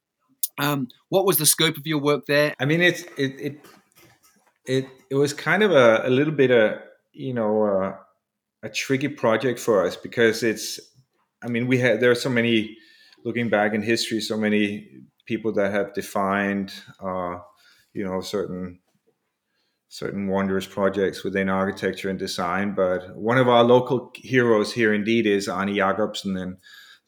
Um, 0.59 0.87
what 1.09 1.25
was 1.25 1.37
the 1.37 1.45
scope 1.45 1.77
of 1.77 1.85
your 1.85 1.99
work 1.99 2.25
there? 2.25 2.55
I 2.59 2.65
mean, 2.65 2.81
it's 2.81 3.03
it 3.17 3.39
it 3.39 3.65
it, 4.65 4.87
it 5.09 5.15
was 5.15 5.33
kind 5.33 5.63
of 5.63 5.71
a, 5.71 6.01
a 6.03 6.09
little 6.09 6.33
bit 6.33 6.51
a 6.51 6.81
you 7.17 7.33
know 7.33 7.63
uh, 7.63 7.95
a 8.63 8.69
tricky 8.69 9.07
project 9.07 9.59
for 9.59 9.85
us 9.85 9.95
because 9.95 10.43
it's. 10.43 10.79
I 11.43 11.49
mean, 11.49 11.67
we 11.67 11.77
had 11.77 11.99
there 11.99 12.11
are 12.11 12.15
so 12.15 12.29
many 12.29 12.77
looking 13.23 13.49
back 13.49 13.73
in 13.73 13.81
history, 13.81 14.21
so 14.21 14.37
many 14.37 14.87
people 15.25 15.53
that 15.53 15.71
have 15.71 15.93
defined 15.93 16.73
uh, 16.99 17.37
you 17.93 18.05
know 18.05 18.21
certain 18.21 18.79
certain 19.89 20.27
wondrous 20.27 20.67
projects 20.67 21.23
within 21.23 21.49
architecture 21.49 22.09
and 22.09 22.19
design. 22.19 22.73
But 22.75 23.15
one 23.15 23.37
of 23.37 23.47
our 23.47 23.63
local 23.63 24.11
heroes 24.15 24.73
here 24.73 24.93
indeed 24.93 25.25
is 25.25 25.47
Arne 25.47 25.75
Jacobsen, 25.75 26.37
and 26.37 26.57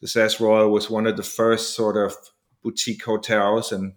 the 0.00 0.08
SAS 0.08 0.40
Royal 0.40 0.70
was 0.70 0.90
one 0.90 1.06
of 1.06 1.16
the 1.16 1.22
first 1.22 1.74
sort 1.74 1.96
of 1.96 2.14
boutique 2.62 3.04
hotels, 3.04 3.72
and 3.72 3.94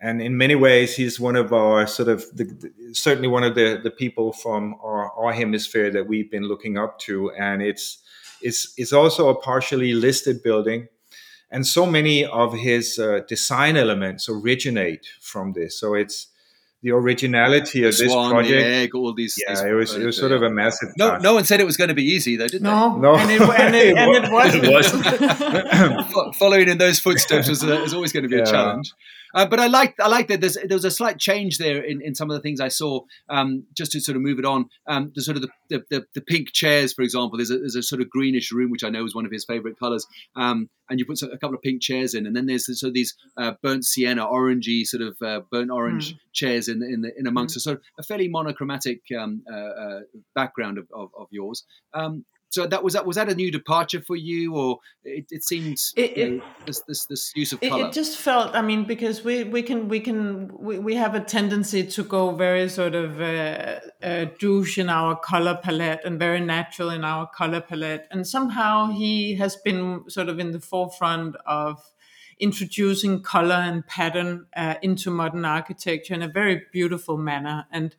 and 0.00 0.20
in 0.20 0.36
many 0.36 0.54
ways 0.54 0.96
he's 0.96 1.18
one 1.18 1.36
of 1.36 1.52
our 1.52 1.86
sort 1.86 2.08
of 2.08 2.24
the, 2.36 2.72
certainly 2.92 3.28
one 3.28 3.44
of 3.44 3.54
the 3.54 3.80
the 3.82 3.90
people 3.90 4.32
from 4.32 4.76
our, 4.82 5.10
our 5.12 5.32
hemisphere 5.32 5.90
that 5.90 6.06
we've 6.06 6.30
been 6.30 6.44
looking 6.44 6.76
up 6.76 6.98
to, 7.00 7.30
and 7.32 7.62
it's 7.62 7.98
it's 8.42 8.72
it's 8.76 8.92
also 8.92 9.28
a 9.28 9.34
partially 9.34 9.92
listed 9.92 10.42
building. 10.42 10.88
And 11.48 11.64
so 11.64 11.86
many 11.86 12.24
of 12.24 12.54
his 12.54 12.98
uh, 12.98 13.20
design 13.28 13.76
elements 13.76 14.28
originate 14.28 15.06
from 15.20 15.52
this. 15.52 15.78
So 15.78 15.94
it's 15.94 16.26
the 16.82 16.90
originality 16.90 17.84
of 17.84 17.96
this 17.96 18.12
project. 18.12 18.48
The 18.48 18.64
egg, 18.64 18.94
all 18.94 19.14
these. 19.14 19.40
Yeah, 19.44 19.66
it 19.66 19.72
was 19.72 19.94
it 19.94 20.04
was 20.04 20.16
sort 20.16 20.32
of 20.32 20.42
a 20.42 20.50
massive. 20.50 20.90
No, 20.96 21.10
task. 21.10 21.22
no 21.22 21.34
one 21.34 21.44
said 21.44 21.60
it 21.60 21.64
was 21.64 21.76
going 21.76 21.88
to 21.88 21.94
be 21.94 22.04
easy, 22.04 22.36
though, 22.36 22.48
did 22.48 22.62
no, 22.62 22.94
they? 22.94 23.00
No, 23.00 23.16
and 23.16 23.30
it, 23.30 23.40
and 23.40 23.74
it, 23.74 23.96
and 23.96 24.24
it 24.24 24.30
wasn't. 24.32 24.64
it 24.64 24.72
wasn't. 24.72 26.34
Following 26.36 26.68
in 26.68 26.78
those 26.78 26.98
footsteps 26.98 27.48
is, 27.48 27.62
is 27.62 27.94
always 27.94 28.12
going 28.12 28.24
to 28.24 28.28
be 28.28 28.36
yeah. 28.36 28.42
a 28.42 28.46
challenge. 28.46 28.92
Uh, 29.36 29.44
but 29.44 29.60
I 29.60 29.66
like 29.66 29.94
I 30.00 30.08
like 30.08 30.28
that 30.28 30.40
there's 30.40 30.54
there 30.54 30.76
was 30.76 30.86
a 30.86 30.90
slight 30.90 31.18
change 31.18 31.58
there 31.58 31.82
in, 31.82 32.00
in 32.00 32.14
some 32.14 32.30
of 32.30 32.34
the 32.34 32.40
things 32.40 32.58
I 32.58 32.68
saw. 32.68 33.02
Um, 33.28 33.64
just 33.76 33.92
to 33.92 34.00
sort 34.00 34.16
of 34.16 34.22
move 34.22 34.38
it 34.38 34.46
on, 34.46 34.70
um, 34.86 35.12
the 35.14 35.20
sort 35.20 35.36
of 35.36 35.42
the, 35.68 35.84
the, 35.90 36.06
the, 36.14 36.20
pink 36.22 36.52
chairs, 36.52 36.94
for 36.94 37.02
example, 37.02 37.36
there's 37.36 37.50
a, 37.50 37.58
there's 37.58 37.76
a 37.76 37.82
sort 37.82 38.00
of 38.00 38.08
greenish 38.08 38.50
room 38.50 38.70
which 38.70 38.82
I 38.82 38.88
know 38.88 39.04
is 39.04 39.14
one 39.14 39.26
of 39.26 39.32
his 39.32 39.44
favourite 39.44 39.78
colours, 39.78 40.06
um, 40.36 40.70
and 40.88 40.98
you 40.98 41.04
put 41.04 41.20
a 41.20 41.36
couple 41.36 41.54
of 41.54 41.60
pink 41.60 41.82
chairs 41.82 42.14
in, 42.14 42.26
and 42.26 42.34
then 42.34 42.46
there's 42.46 42.66
sort 42.66 42.88
of 42.88 42.94
these 42.94 43.14
uh, 43.36 43.52
burnt 43.62 43.84
sienna, 43.84 44.24
orangey 44.24 44.86
sort 44.86 45.02
of 45.02 45.16
uh, 45.20 45.40
burnt 45.50 45.70
orange 45.70 46.14
mm. 46.14 46.18
chairs 46.32 46.68
in 46.68 46.82
in, 46.82 47.02
the, 47.02 47.12
in 47.18 47.26
amongst 47.26 47.54
mm. 47.54 47.58
a 47.58 47.60
sort 47.60 47.76
of 47.76 47.82
a 47.98 48.02
fairly 48.02 48.28
monochromatic 48.28 49.02
um, 49.18 49.42
uh, 49.52 49.56
uh, 49.56 50.00
background 50.34 50.78
of, 50.78 50.86
of, 50.94 51.10
of 51.18 51.26
yours. 51.30 51.64
Um, 51.92 52.24
so 52.50 52.66
that 52.66 52.82
was 52.82 52.94
that 52.94 53.06
was 53.06 53.16
that 53.16 53.28
a 53.28 53.34
new 53.34 53.50
departure 53.50 54.00
for 54.00 54.16
you, 54.16 54.54
or 54.54 54.78
it, 55.04 55.26
it 55.30 55.44
seemed 55.44 55.78
it, 55.96 56.16
you 56.16 56.36
know, 56.36 56.44
this, 56.64 56.82
this 56.88 57.04
this 57.06 57.32
use 57.34 57.52
of 57.52 57.60
color? 57.60 57.86
It, 57.86 57.92
just 57.92 58.18
felt. 58.18 58.54
I 58.54 58.62
mean, 58.62 58.84
because 58.84 59.24
we 59.24 59.44
we 59.44 59.62
can 59.62 59.88
we 59.88 60.00
can 60.00 60.50
we, 60.58 60.78
we 60.78 60.94
have 60.94 61.14
a 61.14 61.20
tendency 61.20 61.84
to 61.86 62.02
go 62.02 62.30
very 62.30 62.68
sort 62.68 62.94
of 62.94 63.20
uh, 63.20 63.80
uh, 64.02 64.26
douche 64.38 64.78
in 64.78 64.88
our 64.88 65.16
color 65.16 65.58
palette 65.62 66.00
and 66.04 66.18
very 66.18 66.40
natural 66.40 66.90
in 66.90 67.04
our 67.04 67.28
color 67.28 67.60
palette, 67.60 68.06
and 68.10 68.26
somehow 68.26 68.90
he 68.90 69.34
has 69.34 69.56
been 69.56 70.04
sort 70.08 70.28
of 70.28 70.38
in 70.38 70.52
the 70.52 70.60
forefront 70.60 71.36
of 71.46 71.82
introducing 72.38 73.22
color 73.22 73.54
and 73.54 73.86
pattern 73.86 74.46
uh, 74.56 74.74
into 74.82 75.10
modern 75.10 75.44
architecture 75.44 76.14
in 76.14 76.22
a 76.22 76.28
very 76.28 76.62
beautiful 76.72 77.16
manner 77.16 77.66
and 77.72 77.96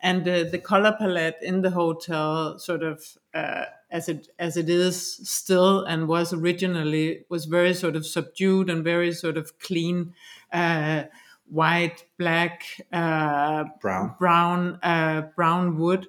and 0.00 0.28
uh, 0.28 0.44
the 0.44 0.58
color 0.58 0.94
palette 0.98 1.36
in 1.42 1.62
the 1.62 1.70
hotel 1.70 2.58
sort 2.58 2.82
of 2.82 3.02
uh, 3.34 3.64
as 3.90 4.08
it 4.08 4.28
as 4.38 4.56
it 4.56 4.68
is 4.68 5.16
still 5.28 5.84
and 5.84 6.08
was 6.08 6.32
originally 6.32 7.24
was 7.28 7.46
very 7.46 7.74
sort 7.74 7.96
of 7.96 8.06
subdued 8.06 8.68
and 8.70 8.84
very 8.84 9.12
sort 9.12 9.36
of 9.36 9.58
clean 9.58 10.14
uh, 10.52 11.04
white, 11.46 12.04
black, 12.18 12.62
uh, 12.92 13.64
brown, 13.80 14.14
brown, 14.18 14.78
uh, 14.82 15.22
brown 15.34 15.78
wood, 15.78 16.06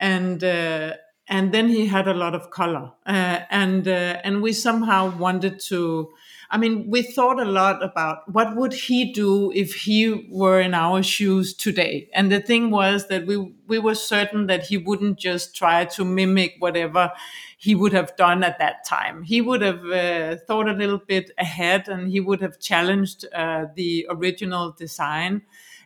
and 0.00 0.42
uh, 0.42 0.94
and 1.28 1.52
then 1.52 1.68
he 1.68 1.86
had 1.86 2.08
a 2.08 2.14
lot 2.14 2.34
of 2.34 2.50
color, 2.50 2.92
uh, 3.06 3.40
and 3.50 3.86
uh, 3.86 4.20
and 4.24 4.42
we 4.42 4.52
somehow 4.52 5.16
wanted 5.16 5.60
to. 5.68 6.10
I 6.50 6.58
mean, 6.58 6.90
we 6.90 7.00
thought 7.02 7.40
a 7.40 7.46
lot 7.46 7.82
about 7.82 8.30
what 8.30 8.54
would 8.56 8.74
he 8.74 9.10
do 9.10 9.50
if 9.54 9.74
he 9.74 10.28
were 10.30 10.60
in 10.60 10.74
our 10.74 11.02
shoes 11.02 11.54
today. 11.54 12.10
And 12.12 12.30
the 12.30 12.40
thing 12.40 12.70
was 12.70 13.08
that 13.08 13.24
we 13.26 13.36
we 13.66 13.78
were 13.78 13.94
certain 13.94 14.46
that 14.48 14.64
he 14.66 14.76
wouldn't 14.76 15.18
just 15.18 15.56
try 15.56 15.86
to 15.86 16.04
mimic 16.04 16.56
whatever 16.58 17.10
he 17.56 17.74
would 17.74 17.92
have 17.92 18.14
done 18.16 18.42
at 18.44 18.58
that 18.58 18.84
time. 18.84 19.22
He 19.22 19.40
would 19.40 19.62
have 19.62 19.84
uh, 19.86 20.36
thought 20.46 20.68
a 20.68 20.72
little 20.72 20.98
bit 20.98 21.30
ahead, 21.38 21.88
and 21.88 22.10
he 22.10 22.20
would 22.20 22.40
have 22.40 22.58
challenged 22.58 23.24
uh, 23.34 23.66
the 23.74 24.06
original 24.10 24.72
design, 24.72 25.42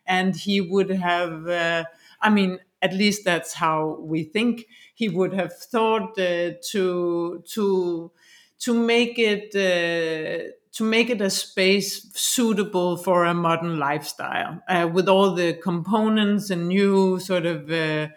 and 0.07 0.35
he 0.37 0.61
would 0.61 0.91
have. 0.91 1.47
Uh, 1.47 1.85
I 2.21 2.31
mean, 2.31 2.59
at 2.83 2.93
least 2.95 3.25
that's 3.25 3.53
how 3.55 3.99
we 4.01 4.25
think 4.25 4.67
he 4.97 5.09
would 5.09 5.33
have 5.35 5.53
thought 5.57 6.19
uh, 6.19 6.53
to 6.73 7.43
to 7.55 8.11
to 8.59 8.75
make 8.75 9.19
it 9.19 9.55
uh, 9.55 10.51
to 10.73 10.85
make 10.85 11.11
it 11.11 11.21
a 11.21 11.31
space 11.31 12.11
suitable 12.15 12.97
for 12.97 13.25
a 13.25 13.35
modern 13.35 13.79
lifestyle 13.79 14.61
uh, 14.69 14.89
with 14.93 15.09
all 15.09 15.35
the 15.35 15.55
components 15.55 16.51
and 16.51 16.69
new 16.69 17.21
sort 17.21 17.47
of 17.47 17.71
uh, 17.71 18.09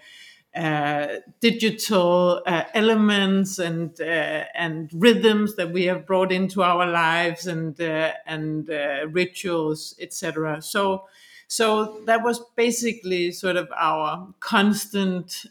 uh, 0.55 1.17
digital 1.41 2.41
uh, 2.45 2.63
elements 2.73 3.59
and 3.59 4.01
uh, 4.01 4.43
and 4.55 4.89
rhythms 4.93 5.55
that 5.57 5.71
we 5.71 5.83
have 5.85 6.07
brought 6.07 6.31
into 6.31 6.63
our 6.63 6.87
lives 6.87 7.45
and 7.45 7.79
uh, 7.79 8.11
and 8.25 8.67
rituals, 9.13 9.95
etc. 9.99 10.61
So. 10.61 11.05
So 11.51 12.01
that 12.05 12.23
was 12.23 12.39
basically 12.55 13.31
sort 13.31 13.55
of 13.55 13.69
our 13.75 14.31
constant, 14.39 15.47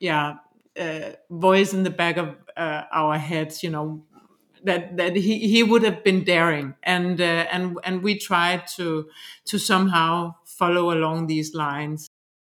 yeah, 0.00 0.36
voice 1.30 1.72
in 1.72 1.82
the 1.82 1.90
back 1.90 2.16
of 2.16 2.36
our 2.56 3.18
heads. 3.18 3.62
You 3.62 3.70
know, 3.70 4.04
that 4.64 4.96
that 4.96 5.16
he, 5.16 5.48
he 5.48 5.62
would 5.62 5.82
have 5.82 6.04
been 6.04 6.24
daring 6.24 6.74
and 6.82 7.20
uh, 7.20 7.46
and 7.50 7.78
and 7.84 8.02
we 8.02 8.18
tried 8.18 8.66
to 8.76 9.08
to 9.46 9.58
somehow 9.58 10.34
follow 10.44 10.92
along 10.92 11.26
these 11.26 11.54
lines 11.54 12.08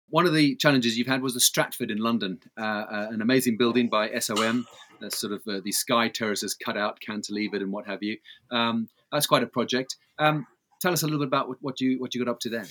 one 0.10 0.26
of 0.26 0.34
the 0.34 0.56
challenges 0.56 0.98
you've 0.98 1.08
had 1.08 1.22
was 1.22 1.34
the 1.34 1.40
Stratford 1.40 1.92
in 1.92 1.98
London, 1.98 2.40
uh, 2.58 2.62
uh, 2.62 3.08
an 3.12 3.22
amazing 3.22 3.58
building 3.58 3.90
by 3.90 4.10
SOM. 4.20 4.66
That's 5.02 5.20
sort 5.20 5.34
of 5.34 5.42
uh, 5.48 5.60
the 5.64 5.72
sky 5.72 6.08
terraces 6.08 6.56
cut 6.56 6.78
out, 6.78 7.00
cantilevered, 7.08 7.62
and 7.62 7.72
what 7.72 7.86
have 7.88 8.02
you. 8.02 8.18
Um, 8.50 8.90
that's 9.12 9.28
quite 9.28 9.44
a 9.44 9.48
project. 9.48 9.98
Um, 10.18 10.48
tell 10.82 10.94
us 10.94 11.04
a 11.04 11.06
little 11.06 11.20
bit 11.20 11.28
about 11.28 11.50
what, 11.50 11.58
what, 11.62 11.82
you 11.82 12.00
what 12.00 12.16
you 12.16 12.24
got 12.24 12.32
up 12.32 12.40
to 12.42 12.50
then. 12.50 12.68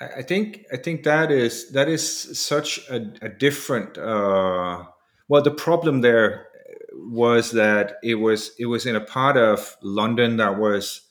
I 0.00 0.22
think 0.22 0.64
I 0.72 0.76
think 0.76 1.02
that 1.02 1.32
is 1.32 1.70
that 1.72 1.88
is 1.88 2.38
such 2.38 2.78
a, 2.88 3.12
a 3.20 3.28
different. 3.28 3.98
Uh, 3.98 4.84
well, 5.28 5.42
the 5.42 5.50
problem 5.50 6.02
there 6.02 6.46
was 6.94 7.52
that 7.52 7.96
it 8.02 8.16
was 8.16 8.52
it 8.58 8.66
was 8.66 8.86
in 8.86 8.94
a 8.94 9.00
part 9.00 9.36
of 9.36 9.76
London 9.82 10.36
that 10.36 10.58
was. 10.58 11.02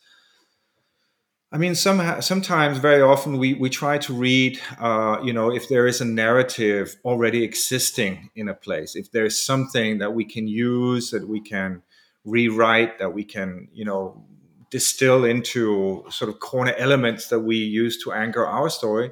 I 1.49 1.57
mean, 1.57 1.75
somehow, 1.75 2.19
sometimes, 2.19 2.77
very 2.77 3.01
often, 3.01 3.37
we, 3.37 3.53
we 3.53 3.69
try 3.69 3.97
to 3.99 4.13
read, 4.13 4.59
uh, 4.81 5.19
you 5.23 5.31
know, 5.31 5.49
if 5.49 5.69
there 5.69 5.87
is 5.87 6.01
a 6.01 6.05
narrative 6.05 6.97
already 7.05 7.41
existing 7.41 8.31
in 8.35 8.49
a 8.49 8.53
place, 8.53 8.97
if 8.97 9.13
there's 9.13 9.41
something 9.41 9.99
that 9.99 10.13
we 10.13 10.25
can 10.25 10.49
use, 10.49 11.09
that 11.11 11.25
we 11.25 11.39
can 11.39 11.83
rewrite, 12.25 12.99
that 12.99 13.13
we 13.13 13.23
can, 13.23 13.69
you 13.71 13.85
know, 13.85 14.25
distill 14.69 15.25
into 15.25 16.03
sort 16.09 16.29
of 16.29 16.39
corner 16.39 16.73
elements 16.77 17.29
that 17.29 17.39
we 17.39 17.57
use 17.57 18.01
to 18.03 18.11
anchor 18.11 18.45
our 18.45 18.69
story. 18.69 19.11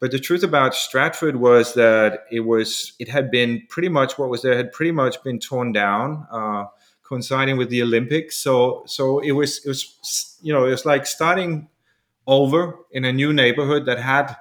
But 0.00 0.10
the 0.10 0.18
truth 0.18 0.42
about 0.42 0.74
Stratford 0.74 1.36
was 1.36 1.74
that 1.74 2.24
it 2.30 2.40
was 2.40 2.94
it 2.98 3.08
had 3.08 3.30
been 3.30 3.62
pretty 3.68 3.88
much 3.88 4.18
what 4.18 4.30
was 4.30 4.42
there 4.42 4.56
had 4.56 4.72
pretty 4.72 4.92
much 4.92 5.22
been 5.22 5.38
torn 5.38 5.72
down, 5.72 6.26
uh, 6.32 6.64
coinciding 7.02 7.58
with 7.58 7.68
the 7.68 7.82
Olympics. 7.82 8.36
So 8.36 8.82
so 8.86 9.18
it 9.20 9.32
was 9.32 9.64
it 9.64 9.68
was 9.68 10.38
you 10.40 10.52
know 10.52 10.64
it 10.64 10.70
was 10.70 10.86
like 10.86 11.06
starting 11.06 11.68
over 12.26 12.76
in 12.92 13.04
a 13.04 13.12
new 13.12 13.32
neighborhood 13.32 13.84
that 13.86 13.98
had 13.98 14.36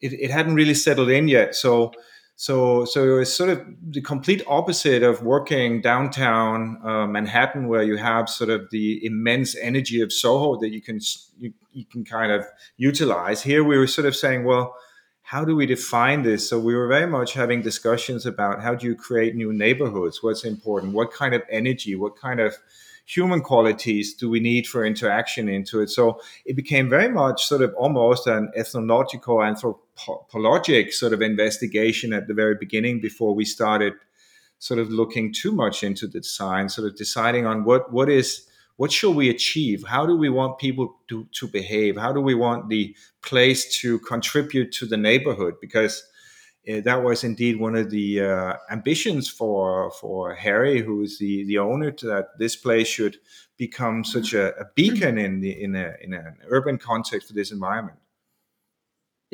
it, 0.00 0.12
it 0.12 0.30
hadn't 0.30 0.54
really 0.54 0.74
settled 0.74 1.10
in 1.10 1.26
yet. 1.26 1.56
So 1.56 1.92
so 2.36 2.84
so 2.84 3.04
it 3.04 3.18
was 3.18 3.34
sort 3.34 3.50
of 3.50 3.64
the 3.80 4.00
complete 4.00 4.42
opposite 4.46 5.02
of 5.02 5.22
working 5.22 5.80
downtown 5.80 6.80
uh, 6.84 7.06
Manhattan, 7.06 7.68
where 7.68 7.82
you 7.82 7.96
have 7.96 8.28
sort 8.28 8.50
of 8.50 8.70
the 8.70 9.04
immense 9.04 9.56
energy 9.56 10.00
of 10.00 10.12
Soho 10.12 10.58
that 10.60 10.70
you 10.70 10.82
can 10.82 10.98
you, 11.38 11.52
you 11.72 11.84
can 11.84 12.04
kind 12.04 12.32
of 12.32 12.44
utilize. 12.76 13.42
Here 13.42 13.62
we 13.62 13.78
were 13.78 13.86
sort 13.86 14.06
of 14.06 14.16
saying, 14.16 14.44
well, 14.44 14.74
how 15.22 15.44
do 15.44 15.54
we 15.54 15.64
define 15.64 16.22
this? 16.22 16.48
So 16.48 16.58
we 16.58 16.74
were 16.74 16.88
very 16.88 17.06
much 17.06 17.34
having 17.34 17.62
discussions 17.62 18.26
about 18.26 18.62
how 18.62 18.74
do 18.74 18.86
you 18.86 18.96
create 18.96 19.36
new 19.36 19.52
neighborhoods? 19.52 20.22
What's 20.22 20.44
important? 20.44 20.92
What 20.92 21.12
kind 21.12 21.34
of 21.34 21.42
energy? 21.50 21.94
What 21.94 22.16
kind 22.16 22.40
of 22.40 22.56
human 23.04 23.40
qualities 23.42 24.14
do 24.14 24.30
we 24.30 24.40
need 24.40 24.66
for 24.66 24.84
interaction 24.84 25.48
into 25.48 25.80
it? 25.80 25.90
So 25.90 26.20
it 26.46 26.56
became 26.56 26.88
very 26.88 27.08
much 27.08 27.44
sort 27.44 27.62
of 27.62 27.74
almost 27.74 28.26
an 28.26 28.50
ethnological, 28.56 29.42
anthropologic 29.42 30.92
sort 30.92 31.12
of 31.12 31.20
investigation 31.20 32.12
at 32.12 32.28
the 32.28 32.34
very 32.34 32.54
beginning 32.58 33.00
before 33.00 33.34
we 33.34 33.44
started 33.44 33.92
sort 34.58 34.80
of 34.80 34.88
looking 34.88 35.32
too 35.32 35.52
much 35.52 35.84
into 35.84 36.06
the 36.06 36.20
design, 36.20 36.68
sort 36.68 36.88
of 36.88 36.96
deciding 36.96 37.46
on 37.46 37.64
what 37.64 37.92
what 37.92 38.08
is 38.08 38.46
what 38.76 38.90
should 38.90 39.12
we 39.12 39.28
achieve? 39.28 39.84
How 39.86 40.04
do 40.04 40.16
we 40.16 40.28
want 40.28 40.58
people 40.58 40.96
to, 41.08 41.28
to 41.32 41.46
behave? 41.46 41.96
How 41.96 42.12
do 42.12 42.20
we 42.20 42.34
want 42.34 42.68
the 42.68 42.96
place 43.22 43.78
to 43.80 44.00
contribute 44.00 44.72
to 44.72 44.86
the 44.86 44.96
neighborhood? 44.96 45.54
Because 45.60 46.02
uh, 46.68 46.80
that 46.80 47.02
was 47.02 47.24
indeed 47.24 47.58
one 47.58 47.76
of 47.76 47.90
the 47.90 48.20
uh, 48.20 48.54
ambitions 48.70 49.28
for 49.28 49.90
for 49.92 50.34
Harry, 50.34 50.80
who 50.80 51.02
is 51.02 51.18
the 51.18 51.44
the 51.44 51.58
owner, 51.58 51.90
that 51.90 52.38
this 52.38 52.56
place 52.56 52.88
should 52.88 53.18
become 53.56 54.04
such 54.04 54.34
a, 54.34 54.56
a 54.58 54.64
beacon 54.74 55.18
in 55.18 55.40
the 55.40 55.62
in 55.62 55.74
a 55.74 55.94
in 56.00 56.14
an 56.14 56.36
urban 56.48 56.78
context 56.78 57.28
for 57.28 57.34
this 57.34 57.52
environment. 57.52 57.98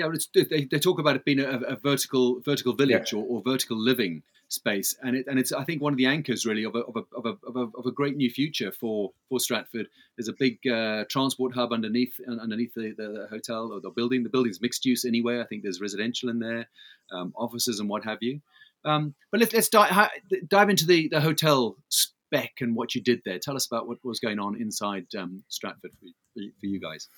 Yeah, 0.01 0.45
they, 0.51 0.65
they 0.65 0.79
talk 0.79 0.99
about 0.99 1.17
it 1.17 1.25
being 1.25 1.41
a, 1.41 1.59
a 1.61 1.77
vertical 1.77 2.41
vertical 2.41 2.73
village 2.73 3.13
yeah. 3.13 3.19
or, 3.19 3.25
or, 3.27 3.43
vertical 3.43 3.79
living 3.79 4.23
space, 4.49 4.95
and 5.03 5.17
it 5.17 5.27
and 5.29 5.39
it's 5.39 5.53
I 5.53 5.65
think 5.65 5.83
one 5.83 5.93
of 5.93 5.99
the 5.99 6.07
anchors 6.07 6.47
really 6.47 6.65
of 6.65 6.75
a 6.75 6.81
of 6.81 6.97
a, 6.97 7.17
of 7.17 7.27
a, 7.27 7.47
of 7.47 7.57
a, 7.57 7.79
of 7.79 7.87
a 7.87 7.93
great 7.93 8.17
new 8.17 8.31
future 8.31 8.73
for 8.73 9.13
for 9.29 9.39
Stratford. 9.39 9.89
There's 10.17 10.29
a 10.29 10.35
big 10.39 10.67
uh, 10.67 11.05
transport 11.11 11.55
hub 11.55 11.73
underneath 11.73 12.15
underneath 12.27 12.75
the, 12.75 12.95
the, 12.97 13.09
the, 13.09 13.27
hotel 13.31 13.73
or 13.73 13.81
the 13.81 13.91
building. 13.91 14.23
The 14.23 14.31
building's 14.31 14.61
mixed 14.61 14.85
use 14.85 15.05
anyway. 15.05 15.41
I 15.41 15.45
think 15.45 15.63
there's 15.63 15.81
residential 15.81 16.29
in 16.31 16.39
there, 16.39 16.69
um, 17.13 17.33
offices 17.37 17.81
and 17.81 17.89
what 17.89 18.05
have 18.05 18.19
you. 18.23 18.41
Um, 18.85 19.15
but 19.31 19.41
let's 19.41 19.53
let's 19.53 19.69
dive, 19.69 20.09
dive 20.49 20.71
into 20.71 20.87
the 20.87 21.09
the 21.09 21.21
hotel 21.21 21.77
spec 22.31 22.55
and 22.61 22.75
what 22.75 22.95
you 22.95 23.03
did 23.03 23.23
there. 23.25 23.39
Tell 23.39 23.57
us 23.57 23.67
about 23.67 23.89
what 23.89 23.99
was 24.05 24.21
going 24.21 24.39
on 24.39 24.61
inside 24.61 25.07
um, 25.19 25.43
Stratford 25.49 25.93
for, 26.01 26.41
for 26.61 26.67
you 26.67 26.81
guys. 26.81 27.09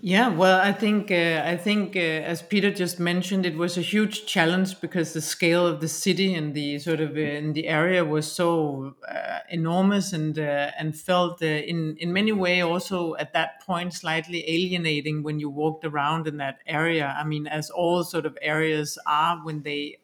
Yeah, 0.00 0.28
well, 0.28 0.60
I 0.60 0.72
think 0.72 1.10
uh, 1.10 1.42
I 1.44 1.56
think 1.56 1.96
uh, 1.96 2.00
as 2.00 2.42
Peter 2.42 2.70
just 2.70 3.00
mentioned, 3.00 3.46
it 3.46 3.56
was 3.56 3.78
a 3.78 3.80
huge 3.80 4.26
challenge 4.26 4.80
because 4.80 5.14
the 5.14 5.22
scale 5.22 5.66
of 5.66 5.80
the 5.80 5.88
city 5.88 6.34
and 6.34 6.54
the 6.54 6.78
sort 6.78 7.00
of 7.00 7.16
uh, 7.16 7.20
in 7.20 7.54
the 7.54 7.66
area 7.66 8.04
was 8.04 8.30
so 8.30 8.94
uh, 9.08 9.38
enormous 9.48 10.12
and 10.12 10.38
uh, 10.38 10.70
and 10.78 10.94
felt 10.96 11.42
uh, 11.42 11.46
in 11.46 11.96
in 11.98 12.12
many 12.12 12.30
way 12.30 12.60
also 12.60 13.14
at 13.16 13.32
that 13.32 13.62
point 13.62 13.94
slightly 13.94 14.44
alienating 14.48 15.22
when 15.22 15.40
you 15.40 15.48
walked 15.48 15.84
around 15.84 16.28
in 16.28 16.36
that 16.36 16.58
area. 16.66 17.16
I 17.18 17.24
mean, 17.24 17.46
as 17.46 17.70
all 17.70 18.04
sort 18.04 18.26
of 18.26 18.36
areas 18.42 18.98
are 19.06 19.38
when 19.44 19.62
they 19.62 19.96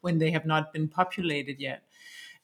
when 0.00 0.18
they 0.18 0.30
have 0.30 0.46
not 0.46 0.72
been 0.72 0.88
populated 0.88 1.60
yet 1.60 1.82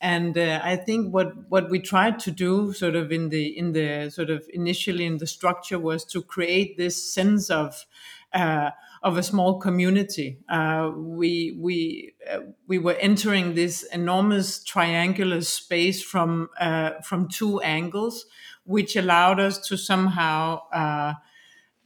and 0.00 0.36
uh, 0.36 0.60
I 0.62 0.76
think 0.76 1.12
what 1.12 1.48
what 1.48 1.70
we 1.70 1.78
tried 1.80 2.18
to 2.20 2.30
do, 2.30 2.72
sort 2.72 2.96
of 2.96 3.10
in 3.10 3.30
the 3.30 3.46
in 3.56 3.72
the 3.72 4.10
sort 4.10 4.30
of 4.30 4.46
initially 4.52 5.06
in 5.06 5.18
the 5.18 5.26
structure, 5.26 5.78
was 5.78 6.04
to 6.06 6.22
create 6.22 6.76
this 6.76 7.12
sense 7.14 7.48
of 7.50 7.86
uh, 8.32 8.70
of 9.02 9.16
a 9.16 9.22
small 9.22 9.58
community. 9.58 10.38
Uh, 10.48 10.90
we 10.94 11.56
we 11.58 12.14
uh, 12.30 12.40
we 12.66 12.78
were 12.78 12.94
entering 12.94 13.54
this 13.54 13.82
enormous 13.84 14.62
triangular 14.62 15.40
space 15.40 16.02
from 16.02 16.48
uh, 16.60 17.00
from 17.02 17.28
two 17.28 17.60
angles, 17.62 18.26
which 18.64 18.96
allowed 18.96 19.40
us 19.40 19.58
to 19.68 19.76
somehow 19.76 20.60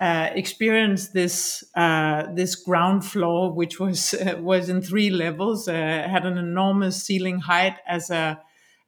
uh, 0.00 0.30
experienced 0.34 1.12
this 1.12 1.62
uh, 1.74 2.24
this 2.34 2.54
ground 2.54 3.04
floor, 3.04 3.52
which 3.52 3.78
was 3.78 4.14
uh, 4.14 4.36
was 4.40 4.70
in 4.70 4.80
three 4.80 5.10
levels, 5.10 5.68
uh, 5.68 5.72
had 6.10 6.24
an 6.24 6.38
enormous 6.38 7.02
ceiling 7.02 7.40
height 7.40 7.76
as 7.86 8.08
a 8.08 8.40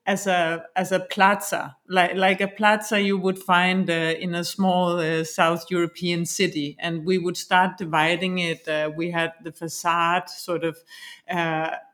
as 0.07 0.27
a 0.27 0.65
as 0.75 0.91
a 0.91 1.01
plaza, 1.01 1.77
like 1.87 2.15
like 2.15 2.41
a 2.41 2.49
plaza 2.49 2.99
you 2.99 3.19
would 3.19 3.39
find 3.39 3.91
uh, 3.91 3.93
in 3.93 4.35
a 4.35 4.43
small 4.43 5.23
South 5.23 5.71
European 5.71 6.25
city, 6.25 6.77
and 6.81 7.05
we 7.05 7.19
would 7.19 7.37
start 7.37 7.77
dividing 7.77 8.39
it. 8.39 8.67
we 8.97 9.11
had 9.11 9.35
the 9.45 9.53
facade 9.53 10.31
sort 10.31 10.65
of 10.65 10.79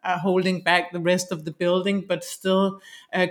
holding 0.04 0.62
back 0.62 0.92
the 0.92 1.00
rest 1.00 1.32
of 1.32 1.44
the 1.44 1.50
building, 1.50 2.04
but 2.06 2.22
still 2.22 2.80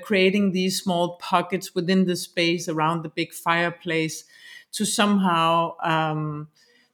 creating 0.04 0.52
these 0.52 0.82
small 0.82 1.16
pockets 1.16 1.74
within 1.74 2.06
the 2.06 2.18
space 2.18 2.68
around 2.68 3.04
the 3.04 3.10
big 3.10 3.34
fireplace 3.34 4.26
to 4.74 4.86
somehow 4.86 5.76
um, 5.84 6.48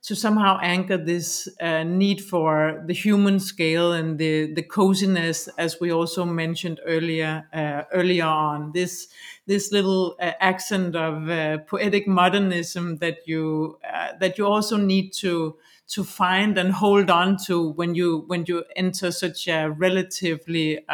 to 0.04 0.16
somehow 0.16 0.60
anchor 0.62 0.98
this 0.98 1.48
uh, 1.62 1.84
need 1.84 2.22
for 2.22 2.84
the 2.88 2.94
human 2.94 3.40
scale 3.40 3.94
and 3.94 4.18
the 4.20 4.54
the 4.54 4.64
coziness, 4.64 5.48
as 5.58 5.80
we 5.80 5.92
also 5.92 6.26
mentioned 6.26 6.80
earlier 6.86 7.48
uh, 7.54 7.84
earlier 7.94 8.26
on. 8.26 8.72
This 8.74 9.08
this 9.48 9.72
little 9.72 10.16
uh, 10.20 10.32
accent 10.40 10.96
of 10.96 11.30
uh, 11.30 11.60
poetic 11.60 12.08
modernism 12.08 12.98
that 12.98 13.20
you 13.28 13.80
uh, 13.92 14.14
that 14.20 14.38
you 14.38 14.46
also 14.46 14.78
need 14.78 15.14
to 15.14 15.58
to 15.88 16.04
find 16.04 16.58
and 16.58 16.72
hold 16.74 17.10
on 17.10 17.38
to 17.46 17.70
when 17.72 17.96
you 17.96 18.24
when 18.28 18.46
you 18.48 18.64
enter 18.76 19.12
such 19.12 19.48
a 19.48 19.70
relatively 19.70 20.86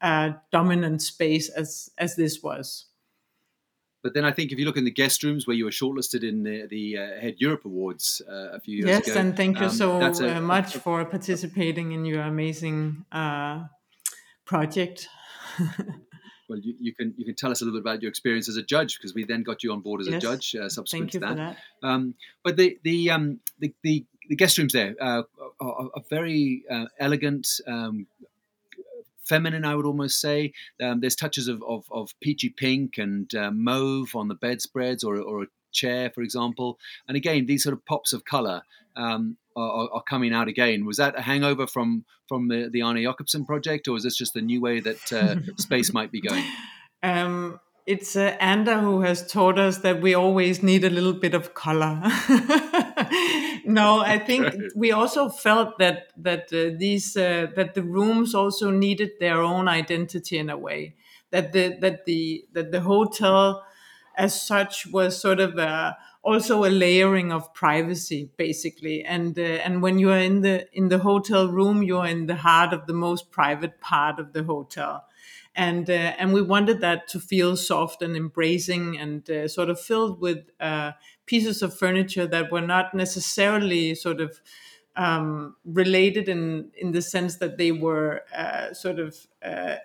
uh, 0.00 0.32
dominant 0.50 1.02
space 1.02 1.48
as 1.50 1.90
as 1.98 2.16
this 2.16 2.42
was. 2.42 2.86
But 4.02 4.14
then 4.14 4.24
I 4.24 4.32
think 4.32 4.50
if 4.50 4.58
you 4.58 4.64
look 4.64 4.76
in 4.76 4.84
the 4.84 4.90
guest 4.90 5.22
rooms 5.22 5.46
where 5.46 5.54
you 5.54 5.64
were 5.64 5.70
shortlisted 5.70 6.24
in 6.28 6.42
the, 6.42 6.66
the 6.68 6.98
uh, 6.98 7.24
AHEAD 7.24 7.34
Europe 7.38 7.64
Awards 7.64 8.20
uh, 8.28 8.50
a 8.52 8.60
few 8.60 8.78
years 8.78 8.88
yes, 8.88 9.06
ago. 9.06 9.14
Yes, 9.14 9.16
and 9.16 9.36
thank 9.36 9.60
you 9.60 9.66
um, 9.66 9.72
so 9.72 10.00
a, 10.00 10.36
uh, 10.36 10.40
much 10.40 10.76
for 10.76 11.04
participating 11.04 11.92
in 11.92 12.04
your 12.04 12.22
amazing 12.22 13.04
uh, 13.12 13.64
project. 14.44 15.08
well, 16.48 16.58
you, 16.58 16.74
you, 16.80 16.94
can 16.94 17.14
you 17.16 17.24
can 17.24 17.36
tell 17.36 17.52
us 17.52 17.60
a 17.60 17.64
little 17.64 17.78
bit 17.78 17.84
about 17.84 18.02
your 18.02 18.08
experience 18.08 18.48
as 18.48 18.56
a 18.56 18.62
judge 18.62 18.98
because 18.98 19.14
we 19.14 19.24
then 19.24 19.44
got 19.44 19.62
you 19.62 19.72
on 19.72 19.80
board 19.80 20.00
as 20.00 20.08
yes. 20.08 20.16
a 20.16 20.20
judge 20.20 20.56
uh, 20.56 20.68
subsequent 20.68 21.12
to 21.12 21.20
that. 21.20 21.36
that. 21.36 21.56
Um, 21.82 22.14
but 22.42 22.56
the 22.56 22.78
the, 22.82 23.10
um, 23.10 23.40
the 23.60 23.72
the 23.82 24.04
the 24.28 24.36
guest 24.36 24.58
rooms 24.58 24.72
there 24.72 24.94
uh, 25.00 25.22
are, 25.60 25.90
are, 25.94 26.02
very 26.08 26.64
uh, 26.70 26.86
elegant, 26.98 27.60
um, 27.66 28.06
feminine, 29.32 29.64
I 29.64 29.74
would 29.74 29.86
almost 29.86 30.20
say. 30.20 30.52
Um, 30.82 31.00
there's 31.00 31.16
touches 31.16 31.48
of, 31.48 31.62
of, 31.66 31.86
of, 31.90 32.10
peachy 32.20 32.50
pink 32.50 32.98
and 32.98 33.34
uh, 33.34 33.50
mauve 33.50 34.14
on 34.14 34.28
the 34.28 34.34
bedspreads 34.34 35.02
or, 35.02 35.16
or 35.16 35.44
a 35.44 35.46
chair, 35.72 36.10
for 36.10 36.22
example. 36.22 36.78
And 37.08 37.16
again, 37.16 37.46
these 37.46 37.62
sort 37.62 37.72
of 37.72 37.84
pops 37.86 38.12
of 38.12 38.26
color 38.26 38.60
um, 38.94 39.38
are, 39.56 39.88
are, 39.90 40.02
coming 40.02 40.34
out 40.34 40.48
again. 40.48 40.84
Was 40.84 40.98
that 40.98 41.18
a 41.18 41.22
hangover 41.22 41.66
from 41.66 42.04
from 42.28 42.48
the, 42.48 42.68
the 42.70 42.82
Arne 42.82 43.02
Jacobsen 43.02 43.46
project, 43.46 43.88
or 43.88 43.96
is 43.96 44.02
this 44.02 44.16
just 44.16 44.34
the 44.34 44.42
new 44.42 44.60
way 44.60 44.80
that 44.80 45.12
uh, 45.12 45.36
space 45.56 45.92
might 45.94 46.12
be 46.12 46.20
going? 46.20 46.44
Um, 47.02 47.58
it's 47.86 48.14
uh, 48.14 48.36
Anda 48.38 48.80
who 48.80 49.00
has 49.00 49.26
taught 49.26 49.58
us 49.58 49.78
that 49.78 50.02
we 50.02 50.14
always 50.14 50.62
need 50.62 50.84
a 50.84 50.90
little 50.90 51.14
bit 51.14 51.34
of 51.34 51.54
color. 51.54 52.02
no, 53.64 54.00
I 54.04 54.18
think 54.18 54.54
we 54.74 54.92
also 54.92 55.28
felt 55.28 55.78
that 55.78 56.12
that 56.16 56.52
uh, 56.52 56.76
these 56.78 57.16
uh, 57.16 57.48
that 57.56 57.74
the 57.74 57.82
rooms 57.82 58.34
also 58.34 58.70
needed 58.70 59.12
their 59.20 59.40
own 59.40 59.68
identity 59.68 60.38
in 60.38 60.50
a 60.50 60.56
way. 60.56 60.94
That 61.30 61.52
the 61.52 61.76
that 61.80 62.04
the 62.04 62.44
that 62.52 62.72
the 62.72 62.80
hotel 62.80 63.64
as 64.16 64.40
such 64.40 64.86
was 64.88 65.20
sort 65.20 65.40
of 65.40 65.56
a, 65.58 65.96
also 66.22 66.64
a 66.64 66.68
layering 66.68 67.32
of 67.32 67.52
privacy 67.54 68.30
basically. 68.36 69.04
And 69.04 69.38
uh, 69.38 69.42
and 69.42 69.82
when 69.82 69.98
you 69.98 70.10
are 70.10 70.18
in 70.18 70.42
the 70.42 70.68
in 70.72 70.88
the 70.88 70.98
hotel 70.98 71.48
room 71.48 71.82
you're 71.82 72.06
in 72.06 72.26
the 72.26 72.36
heart 72.36 72.72
of 72.72 72.86
the 72.86 72.92
most 72.92 73.30
private 73.30 73.80
part 73.80 74.18
of 74.18 74.32
the 74.32 74.44
hotel. 74.44 75.04
And 75.54 75.88
uh, 75.90 76.14
and 76.18 76.32
we 76.32 76.42
wanted 76.42 76.80
that 76.80 77.08
to 77.08 77.20
feel 77.20 77.56
soft 77.56 78.00
and 78.02 78.16
embracing 78.16 78.98
and 78.98 79.28
uh, 79.28 79.48
sort 79.48 79.68
of 79.68 79.78
filled 79.80 80.20
with 80.20 80.46
uh, 80.60 80.92
pieces 81.32 81.62
of 81.62 81.76
furniture 81.84 82.26
that 82.26 82.52
were 82.52 82.66
not 82.74 82.94
necessarily 82.94 83.94
sort 83.94 84.20
of 84.20 84.40
um, 84.96 85.56
related 85.64 86.28
in 86.28 86.70
in 86.76 86.92
the 86.92 87.02
sense 87.02 87.38
that 87.38 87.56
they 87.56 87.72
were 87.72 88.22
uh, 88.36 88.72
sort 88.74 88.98
of 88.98 89.26
uh, 89.42 89.76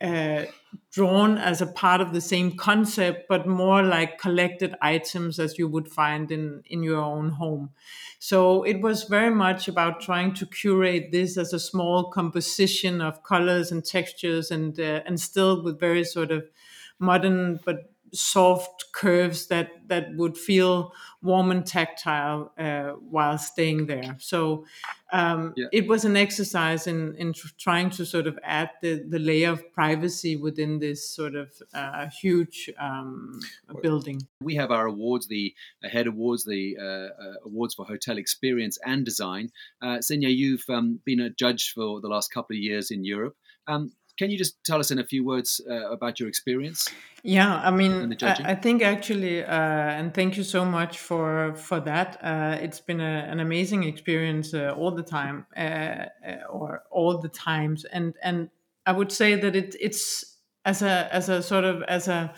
uh, 0.00 0.44
drawn 0.90 1.36
as 1.36 1.60
a 1.60 1.66
part 1.66 2.00
of 2.00 2.12
the 2.12 2.20
same 2.22 2.56
concept, 2.56 3.28
but 3.28 3.46
more 3.46 3.82
like 3.82 4.18
collected 4.18 4.74
items 4.80 5.38
as 5.38 5.58
you 5.58 5.68
would 5.68 5.88
find 5.88 6.30
in 6.30 6.62
in 6.66 6.82
your 6.82 7.00
own 7.00 7.30
home. 7.30 7.70
So 8.18 8.62
it 8.62 8.80
was 8.80 9.04
very 9.04 9.34
much 9.34 9.68
about 9.68 10.00
trying 10.00 10.34
to 10.34 10.46
curate 10.46 11.10
this 11.12 11.36
as 11.38 11.52
a 11.52 11.58
small 11.60 12.10
composition 12.10 13.00
of 13.00 13.22
colors 13.22 13.72
and 13.72 13.84
textures, 13.84 14.50
and 14.50 14.78
uh, 14.78 15.02
and 15.06 15.20
still 15.20 15.62
with 15.62 15.80
very 15.80 16.04
sort 16.04 16.30
of 16.30 16.50
modern 16.98 17.58
but 17.64 17.92
soft 18.12 18.86
curves 18.92 19.46
that 19.48 19.70
that 19.86 20.14
would 20.16 20.38
feel 20.38 20.92
warm 21.22 21.50
and 21.50 21.66
tactile 21.66 22.52
uh, 22.58 22.90
while 23.10 23.36
staying 23.36 23.86
there. 23.86 24.16
So 24.18 24.64
um, 25.12 25.52
yeah. 25.56 25.66
it 25.72 25.88
was 25.88 26.04
an 26.04 26.16
exercise 26.16 26.86
in 26.86 27.14
in 27.16 27.32
trying 27.58 27.90
to 27.90 28.06
sort 28.06 28.26
of 28.26 28.38
add 28.42 28.70
the 28.82 29.02
the 29.08 29.18
layer 29.18 29.50
of 29.50 29.72
privacy 29.72 30.36
within 30.36 30.78
this 30.78 31.08
sort 31.08 31.34
of 31.34 31.50
uh, 31.74 32.06
huge 32.20 32.70
um, 32.78 33.40
building. 33.82 34.22
We 34.40 34.54
have 34.56 34.70
our 34.70 34.86
awards, 34.86 35.28
the 35.28 35.54
AHEAD 35.84 36.06
Awards, 36.06 36.44
the 36.44 36.76
uh, 36.80 36.84
uh, 36.84 37.34
awards 37.44 37.74
for 37.74 37.84
hotel 37.84 38.18
experience 38.18 38.78
and 38.84 39.04
design. 39.04 39.50
Uh, 39.82 40.00
Signe, 40.00 40.28
you've 40.28 40.64
um, 40.68 41.00
been 41.04 41.20
a 41.20 41.30
judge 41.30 41.72
for 41.72 42.00
the 42.00 42.08
last 42.08 42.32
couple 42.32 42.56
of 42.56 42.60
years 42.60 42.90
in 42.90 43.04
Europe. 43.04 43.36
Um, 43.66 43.92
can 44.20 44.30
you 44.30 44.36
just 44.36 44.62
tell 44.64 44.80
us 44.80 44.90
in 44.90 44.98
a 44.98 45.04
few 45.04 45.24
words 45.24 45.62
uh, 45.66 45.90
about 45.90 46.20
your 46.20 46.28
experience? 46.28 46.86
Yeah, 47.22 47.54
I 47.54 47.70
mean, 47.70 48.14
I, 48.20 48.52
I, 48.52 48.54
think 48.54 48.82
actually, 48.82 49.42
uh, 49.42 49.98
and 49.98 50.12
thank 50.12 50.36
you 50.36 50.42
so 50.42 50.62
much 50.62 50.98
for 50.98 51.54
for 51.54 51.80
that. 51.80 52.18
Uh, 52.22 52.58
it's 52.60 52.80
been 52.80 53.00
a, 53.00 53.14
an 53.32 53.40
amazing 53.40 53.84
experience 53.84 54.52
uh, 54.52 54.74
all 54.76 54.90
the 54.90 55.02
time, 55.02 55.46
uh, 55.56 55.60
uh, 55.60 56.06
or 56.50 56.82
all 56.90 57.16
the 57.16 57.30
times, 57.30 57.86
and 57.86 58.14
and 58.22 58.50
I 58.84 58.92
would 58.92 59.10
say 59.10 59.36
that 59.36 59.56
it 59.56 59.74
it's 59.80 60.36
as 60.66 60.82
a 60.82 61.08
as 61.10 61.30
a 61.30 61.42
sort 61.42 61.64
of 61.64 61.82
as 61.84 62.06
a 62.08 62.34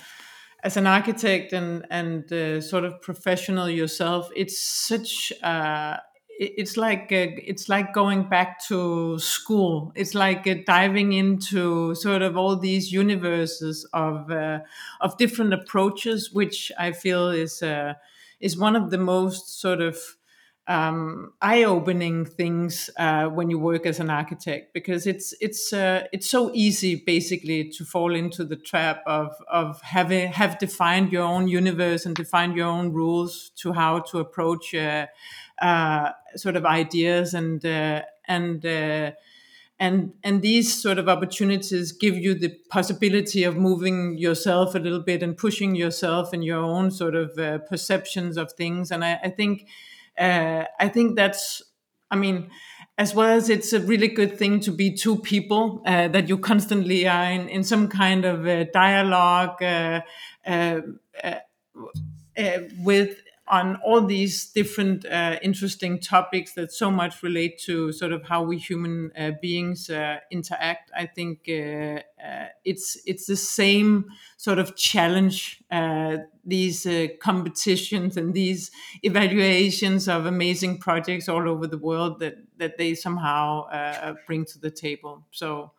as 0.63 0.77
an 0.77 0.87
architect 0.87 1.53
and 1.53 1.85
and 1.91 2.63
sort 2.63 2.85
of 2.85 3.03
professional 3.03 3.69
yourself, 3.69 4.31
it's 4.37 4.63
such 4.89 5.33
it's 6.39 6.77
like 6.77 7.13
uh, 7.13 7.29
it's 7.47 7.69
like 7.69 7.93
going 7.93 8.29
back 8.29 8.63
to 8.67 9.19
school. 9.19 9.93
It's 9.95 10.15
like 10.15 10.47
uh, 10.47 10.57
diving 10.67 11.13
into 11.13 11.95
sort 11.95 12.23
of 12.23 12.37
all 12.37 12.57
these 12.57 12.93
universes 12.93 13.87
of 13.93 14.31
uh, 14.31 14.61
of 15.01 15.17
different 15.19 15.53
approaches, 15.55 16.33
which 16.33 16.73
I 16.79 16.93
feel 16.93 17.29
is 17.29 17.63
uh, 17.63 17.95
is 18.41 18.57
one 18.57 18.77
of 18.77 18.91
the 18.91 18.99
most 18.99 19.61
sort 19.61 19.81
of 19.81 19.99
um, 20.69 21.33
eye-opening 21.43 22.25
things 22.25 22.89
uh, 22.97 23.27
when 23.27 23.51
you 23.51 23.59
work 23.59 23.85
as 23.85 23.99
an 23.99 24.09
architect 24.11 24.73
because 24.73 25.09
it's 25.09 25.35
it's 25.41 25.73
uh, 25.73 26.07
it's 26.13 26.31
so 26.31 26.53
easy 26.55 26.95
basically 26.95 27.69
to 27.71 27.85
fall 27.85 28.15
into 28.15 28.45
the 28.45 28.55
trap 28.55 29.03
of 29.05 29.35
of 29.51 29.81
having 29.83 30.31
have 30.31 30.59
defined 30.61 31.11
your 31.11 31.25
own 31.25 31.49
universe 31.49 32.07
and 32.07 32.15
defined 32.17 32.57
your 32.57 32.67
own 32.69 32.93
rules 32.93 33.51
to 33.57 33.73
how 33.73 33.99
to 33.99 34.21
approach 34.21 34.73
uh, 35.63 36.13
uh, 36.33 36.39
sort 36.39 36.57
of 36.57 36.65
ideas 36.65 37.35
and 37.35 37.65
uh, 37.65 38.03
and 38.27 38.65
uh, 38.65 39.13
and 39.79 40.13
and 40.23 40.43
these 40.43 40.81
sort 40.81 40.99
of 40.99 41.09
opportunities 41.09 41.93
give 41.93 42.17
you 42.17 42.35
the 42.35 42.51
possibility 42.71 43.45
of 43.45 43.57
moving 43.57 44.17
yourself 44.17 44.75
a 44.75 44.79
little 44.79 45.01
bit 45.03 45.23
and 45.23 45.37
pushing 45.37 45.75
yourself 45.75 46.33
in 46.35 46.43
your 46.43 46.59
own 46.59 46.91
sort 46.91 47.15
of 47.15 47.39
uh, 47.39 47.59
perceptions 47.59 48.37
of 48.37 48.53
things. 48.53 48.91
And 48.91 49.05
I, 49.05 49.19
I 49.25 49.31
think 49.31 49.67
uh, 50.19 50.65
I 50.81 50.89
think 50.89 51.17
that's 51.17 51.63
I 52.11 52.17
mean 52.17 52.51
as 52.99 53.15
well 53.15 53.31
as 53.31 53.49
it's 53.49 53.73
a 53.73 53.81
really 53.81 54.09
good 54.09 54.39
thing 54.39 54.61
to 54.61 54.71
be 54.71 54.95
two 54.95 55.19
people 55.19 55.83
uh, 55.87 56.09
that 56.09 56.29
you 56.29 56.39
constantly 56.39 57.09
are 57.09 57.31
in, 57.31 57.49
in 57.49 57.65
some 57.65 57.89
kind 57.89 58.25
of 58.25 58.71
dialogue 58.73 59.63
uh, 59.63 60.01
with 62.79 63.17
on 63.53 63.77
all 63.85 64.01
these 64.01 64.51
different 64.51 65.05
uh, 65.05 65.39
interesting 65.43 66.01
topics 66.01 66.55
that 66.55 66.73
so 66.73 66.91
much 66.91 67.23
relate 67.23 67.59
to 67.59 67.93
sort 67.93 68.11
of 68.11 68.25
how 68.25 68.43
we 68.43 68.57
human 68.59 69.13
uh, 69.17 69.33
beings 69.43 69.91
uh, 69.91 70.17
interact. 70.31 70.91
I 70.97 71.05
think 71.05 71.41
uh, 71.51 72.01
uh, 72.25 72.47
it's 72.65 72.99
it's 73.07 73.27
the 73.27 73.37
same 73.37 74.07
sort 74.39 74.59
of 74.59 74.75
challenge. 74.75 75.63
Uh, 75.71 76.19
these 76.45 76.87
competitions 77.21 78.17
and 78.17 78.35
these 78.35 78.71
evaluations 79.05 80.09
of 80.09 80.27
amazing 80.27 80.79
projects 80.79 81.29
all 81.29 81.49
over 81.49 81.67
the 81.69 81.79
world 81.79 82.19
that 82.21 82.37
that 82.57 82.79
they 82.79 82.95
somehow 82.95 83.67
bring 84.27 84.45
to 84.47 84.59
the 84.59 84.71
table. 84.71 85.25
So 85.31 85.73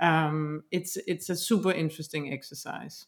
um, 0.00 0.64
it's 0.70 0.96
it's 1.06 1.28
a 1.28 1.36
super 1.36 1.72
interesting 1.72 2.32
exercise 2.32 3.06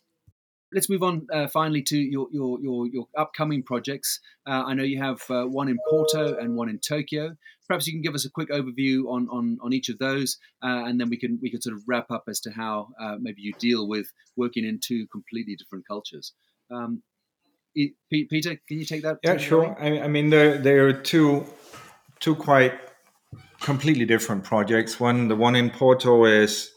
let's 0.72 0.88
move 0.88 1.02
on 1.02 1.26
uh, 1.32 1.48
finally 1.48 1.82
to 1.82 1.98
your, 1.98 2.28
your 2.30 2.60
your 2.60 2.86
your 2.86 3.06
upcoming 3.16 3.62
projects. 3.62 4.20
Uh, 4.46 4.64
I 4.66 4.74
know 4.74 4.82
you 4.82 5.00
have 5.02 5.20
uh, 5.30 5.44
one 5.44 5.68
in 5.68 5.78
Porto 5.88 6.36
and 6.36 6.56
one 6.56 6.68
in 6.68 6.78
Tokyo. 6.78 7.36
Perhaps 7.66 7.86
you 7.86 7.92
can 7.92 8.02
give 8.02 8.14
us 8.14 8.24
a 8.24 8.30
quick 8.30 8.50
overview 8.50 9.08
on 9.08 9.28
on, 9.30 9.58
on 9.62 9.72
each 9.72 9.88
of 9.88 9.98
those, 9.98 10.38
uh, 10.62 10.84
and 10.86 11.00
then 11.00 11.08
we 11.08 11.16
can 11.16 11.38
we 11.42 11.50
can 11.50 11.60
sort 11.60 11.76
of 11.76 11.82
wrap 11.86 12.10
up 12.10 12.24
as 12.28 12.40
to 12.40 12.50
how 12.50 12.88
uh, 13.00 13.16
maybe 13.20 13.42
you 13.42 13.52
deal 13.58 13.88
with 13.88 14.12
working 14.36 14.64
in 14.64 14.78
two 14.82 15.06
completely 15.08 15.56
different 15.56 15.86
cultures. 15.86 16.32
Um, 16.70 17.02
Peter, 18.10 18.58
can 18.66 18.78
you 18.78 18.84
take 18.84 19.02
that? 19.02 19.18
Yeah, 19.22 19.36
sure. 19.36 19.76
I, 19.78 20.00
I, 20.00 20.08
mean, 20.08 20.30
there 20.30 20.58
there 20.58 20.86
are 20.88 20.92
two 20.92 21.46
two 22.20 22.34
quite 22.34 22.74
completely 23.60 24.04
different 24.04 24.44
projects. 24.44 24.98
One, 24.98 25.28
the 25.28 25.36
one 25.36 25.54
in 25.54 25.70
Porto 25.70 26.24
is 26.24 26.70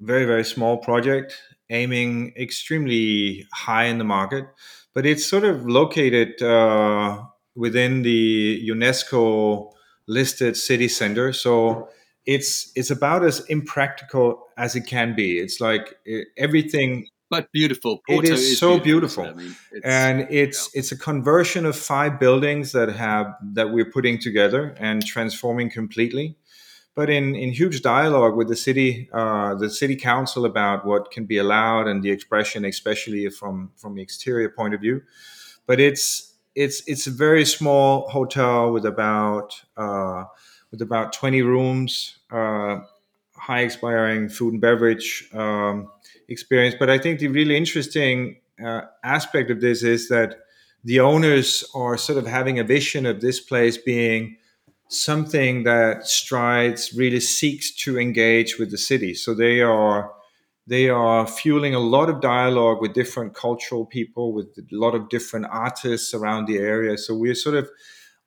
very 0.00 0.24
very 0.26 0.44
small 0.44 0.76
project 0.76 1.40
aiming 1.70 2.32
extremely 2.36 3.46
high 3.52 3.84
in 3.84 3.98
the 3.98 4.04
market, 4.04 4.44
but 4.94 5.06
it's 5.06 5.24
sort 5.24 5.44
of 5.44 5.66
located 5.66 6.40
uh, 6.42 7.22
within 7.54 8.02
the 8.02 8.68
UNESCO 8.68 9.72
listed 10.06 10.56
city 10.56 10.88
center. 10.88 11.32
So 11.32 11.88
it's 12.26 12.70
it's 12.74 12.90
about 12.90 13.24
as 13.24 13.40
impractical 13.46 14.46
as 14.56 14.76
it 14.76 14.86
can 14.86 15.14
be. 15.14 15.38
It's 15.38 15.60
like 15.60 15.94
everything 16.36 17.08
but 17.30 17.50
beautiful. 17.52 18.00
Porto 18.06 18.28
it 18.28 18.32
is, 18.32 18.40
is 18.40 18.58
so 18.58 18.78
beautiful, 18.78 19.24
beautiful. 19.24 19.40
I 19.40 19.44
mean, 19.44 19.56
it's, 19.72 19.84
and 19.86 20.26
it's 20.30 20.70
yeah. 20.74 20.78
it's 20.78 20.92
a 20.92 20.98
conversion 20.98 21.66
of 21.66 21.76
five 21.76 22.20
buildings 22.20 22.72
that 22.72 22.90
have 22.90 23.34
that 23.54 23.72
we're 23.72 23.90
putting 23.90 24.18
together 24.18 24.74
and 24.78 25.04
transforming 25.04 25.70
completely. 25.70 26.36
But 26.94 27.10
in, 27.10 27.34
in 27.34 27.50
huge 27.50 27.82
dialogue 27.82 28.36
with 28.36 28.48
the 28.48 28.56
city, 28.56 29.08
uh, 29.12 29.54
the 29.56 29.68
city 29.68 29.96
council 29.96 30.44
about 30.44 30.86
what 30.86 31.10
can 31.10 31.24
be 31.24 31.38
allowed 31.38 31.88
and 31.88 32.02
the 32.02 32.10
expression, 32.10 32.64
especially 32.64 33.28
from 33.30 33.72
from 33.76 33.94
the 33.94 34.02
exterior 34.02 34.48
point 34.48 34.74
of 34.74 34.80
view. 34.80 35.02
But 35.66 35.80
it's 35.80 36.34
it's 36.54 36.82
it's 36.86 37.06
a 37.06 37.10
very 37.10 37.44
small 37.44 38.08
hotel 38.08 38.72
with 38.72 38.86
about 38.86 39.60
uh, 39.76 40.24
with 40.70 40.82
about 40.82 41.12
twenty 41.12 41.42
rooms, 41.42 42.18
uh, 42.30 42.80
high 43.34 43.62
expiring 43.62 44.28
food 44.28 44.52
and 44.52 44.60
beverage. 44.60 45.28
Um, 45.34 45.90
experience. 46.28 46.74
But 46.78 46.90
I 46.90 46.98
think 46.98 47.20
the 47.20 47.28
really 47.28 47.56
interesting 47.56 48.36
uh, 48.64 48.82
aspect 49.02 49.50
of 49.50 49.60
this 49.60 49.82
is 49.82 50.08
that 50.08 50.36
the 50.84 51.00
owners 51.00 51.64
are 51.74 51.96
sort 51.96 52.18
of 52.18 52.26
having 52.26 52.58
a 52.58 52.64
vision 52.64 53.06
of 53.06 53.20
this 53.20 53.40
place 53.40 53.76
being 53.76 54.36
something 54.88 55.64
that 55.64 56.06
strides 56.06 56.92
really 56.94 57.20
seeks 57.20 57.74
to 57.74 57.98
engage 57.98 58.58
with 58.58 58.70
the 58.70 58.78
city. 58.78 59.14
So 59.14 59.34
they 59.34 59.60
are 59.60 60.12
they 60.66 60.88
are 60.88 61.26
fueling 61.26 61.74
a 61.74 61.78
lot 61.78 62.08
of 62.08 62.22
dialogue 62.22 62.80
with 62.80 62.94
different 62.94 63.34
cultural 63.34 63.84
people 63.84 64.32
with 64.32 64.46
a 64.56 64.64
lot 64.72 64.94
of 64.94 65.10
different 65.10 65.46
artists 65.50 66.14
around 66.14 66.46
the 66.46 66.56
area. 66.56 66.96
So 66.96 67.14
we're 67.14 67.34
sort 67.34 67.56
of 67.56 67.68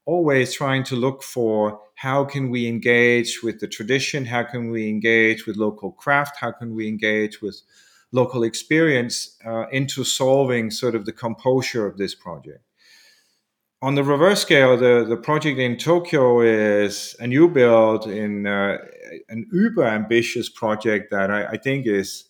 always 0.06 0.54
trying 0.54 0.84
to 0.84 0.96
look 0.96 1.24
for 1.24 1.80
how 1.96 2.24
can 2.24 2.52
we 2.52 2.68
engage 2.68 3.42
with 3.42 3.60
the 3.60 3.68
tradition? 3.68 4.26
How 4.26 4.44
can 4.44 4.70
we 4.70 4.88
engage 4.88 5.48
with 5.48 5.58
local 5.58 5.92
craft? 5.94 6.38
How 6.40 6.52
can 6.52 6.76
we 6.76 6.88
engage 6.88 7.42
with 7.42 7.60
local 8.12 8.44
experience 8.44 9.38
uh, 9.46 9.68
into 9.70 10.04
solving 10.04 10.72
sort 10.72 10.96
of 10.96 11.06
the 11.06 11.12
composure 11.12 11.86
of 11.86 11.98
this 11.98 12.16
project. 12.16 12.64
On 13.82 13.94
the 13.94 14.04
reverse 14.04 14.42
scale, 14.42 14.76
the, 14.76 15.06
the 15.08 15.18
project 15.18 15.60
in 15.60 15.78
Tokyo 15.78 16.42
is 16.42 17.16
a 17.20 17.28
new 17.28 17.48
build 17.48 18.08
in 18.08 18.48
uh, 18.48 18.80
an 19.30 19.48
uber 19.54 19.86
ambitious 19.86 20.50
project 20.50 21.12
that 21.12 21.30
I, 21.30 21.46
I 21.46 21.58
think 21.58 21.86
is 21.86 22.24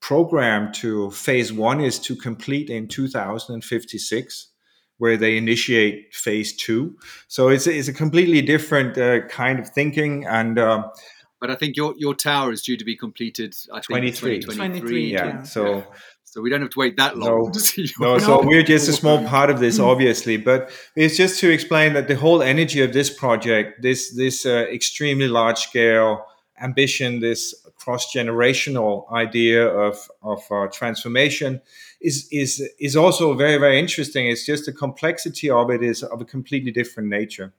programmed 0.00 0.74
to 0.74 1.10
phase 1.10 1.52
one 1.52 1.80
is 1.80 1.98
to 2.00 2.14
complete 2.14 2.70
in 2.70 2.86
2056 2.86 4.48
where 4.98 5.16
they 5.16 5.36
initiate 5.36 6.14
phase 6.14 6.54
two. 6.54 6.96
So 7.26 7.48
it's, 7.48 7.66
it's 7.66 7.88
a 7.88 7.92
completely 7.92 8.40
different 8.40 8.96
uh, 8.96 9.26
kind 9.26 9.58
of 9.58 9.68
thinking. 9.70 10.24
And 10.26 10.56
uh, 10.56 10.88
but 11.40 11.50
I 11.50 11.56
think 11.56 11.76
your 11.76 11.94
your 11.98 12.14
tower 12.14 12.52
is 12.52 12.62
due 12.62 12.76
to 12.76 12.84
be 12.84 12.96
completed. 12.96 13.56
I 13.72 13.80
think 13.80 13.88
23. 13.88 14.40
23 14.42 15.10
yeah. 15.10 15.26
yeah. 15.26 15.42
So. 15.42 15.84
So 16.32 16.40
we 16.40 16.48
don't 16.48 16.62
have 16.62 16.70
to 16.70 16.78
wait 16.78 16.96
that 16.96 17.18
long 17.18 17.44
no, 17.44 17.50
to 17.50 17.60
see 17.60 17.86
No, 18.00 18.16
so 18.16 18.42
we're 18.46 18.62
just 18.62 18.88
a 18.88 18.94
small 18.94 19.22
part 19.22 19.50
of 19.50 19.60
this, 19.60 19.78
obviously, 19.78 20.38
but 20.38 20.70
it's 20.96 21.14
just 21.14 21.38
to 21.40 21.50
explain 21.50 21.92
that 21.92 22.08
the 22.08 22.16
whole 22.16 22.40
energy 22.40 22.80
of 22.80 22.94
this 22.94 23.10
project, 23.10 23.82
this 23.82 24.16
this 24.16 24.46
uh, 24.46 24.64
extremely 24.72 25.28
large 25.28 25.58
scale 25.58 26.24
ambition, 26.58 27.20
this 27.20 27.54
cross 27.76 28.14
generational 28.14 29.12
idea 29.12 29.66
of 29.66 30.08
of 30.22 30.40
uh, 30.50 30.68
transformation, 30.72 31.60
is 32.00 32.28
is 32.32 32.66
is 32.80 32.96
also 32.96 33.34
very 33.34 33.58
very 33.58 33.78
interesting. 33.78 34.26
It's 34.26 34.46
just 34.46 34.64
the 34.64 34.72
complexity 34.72 35.50
of 35.50 35.70
it 35.70 35.82
is 35.82 36.02
of 36.02 36.22
a 36.22 36.24
completely 36.24 36.70
different 36.70 37.10
nature. 37.10 37.52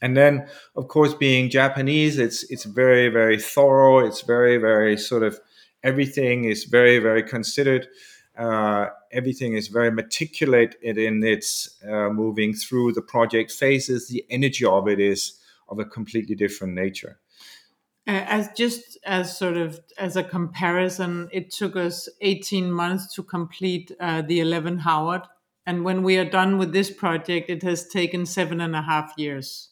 And 0.00 0.16
then 0.16 0.46
of 0.76 0.86
course 0.86 1.14
being 1.14 1.50
japanese 1.50 2.18
it's 2.18 2.44
it's 2.52 2.66
very 2.66 3.08
very 3.08 3.40
thorough. 3.40 3.98
It's 3.98 4.20
very 4.20 4.58
very 4.58 4.96
sort 4.96 5.24
of 5.24 5.40
everything 5.86 6.44
is 6.44 6.64
very 6.64 6.98
very 6.98 7.22
considered. 7.22 7.88
Uh, 8.36 8.88
everything 9.12 9.54
is 9.54 9.68
very 9.68 9.90
meticulous 9.90 10.74
in 10.82 11.24
its 11.24 11.82
uh, 11.88 12.10
moving 12.10 12.52
through 12.52 12.92
the 12.92 13.00
project 13.00 13.50
phases. 13.50 14.08
The 14.08 14.26
energy 14.28 14.64
of 14.66 14.88
it 14.88 15.00
is 15.00 15.40
of 15.68 15.78
a 15.78 15.84
completely 15.84 16.34
different 16.34 16.74
nature. 16.74 17.18
Uh, 18.08 18.24
as 18.28 18.48
just 18.56 18.98
as 19.04 19.36
sort 19.36 19.56
of 19.56 19.80
as 19.98 20.16
a 20.16 20.22
comparison 20.22 21.28
it 21.32 21.50
took 21.50 21.74
us 21.74 22.08
18 22.20 22.70
months 22.70 23.12
to 23.14 23.22
complete 23.22 23.90
uh, 23.98 24.22
the 24.22 24.38
11 24.40 24.78
howard. 24.78 25.22
And 25.68 25.82
when 25.82 26.04
we 26.04 26.16
are 26.16 26.30
done 26.30 26.58
with 26.58 26.72
this 26.72 26.90
project 26.90 27.50
it 27.50 27.62
has 27.62 27.88
taken 27.88 28.24
seven 28.24 28.60
and 28.60 28.76
a 28.76 28.82
half 28.82 29.12
years. 29.16 29.70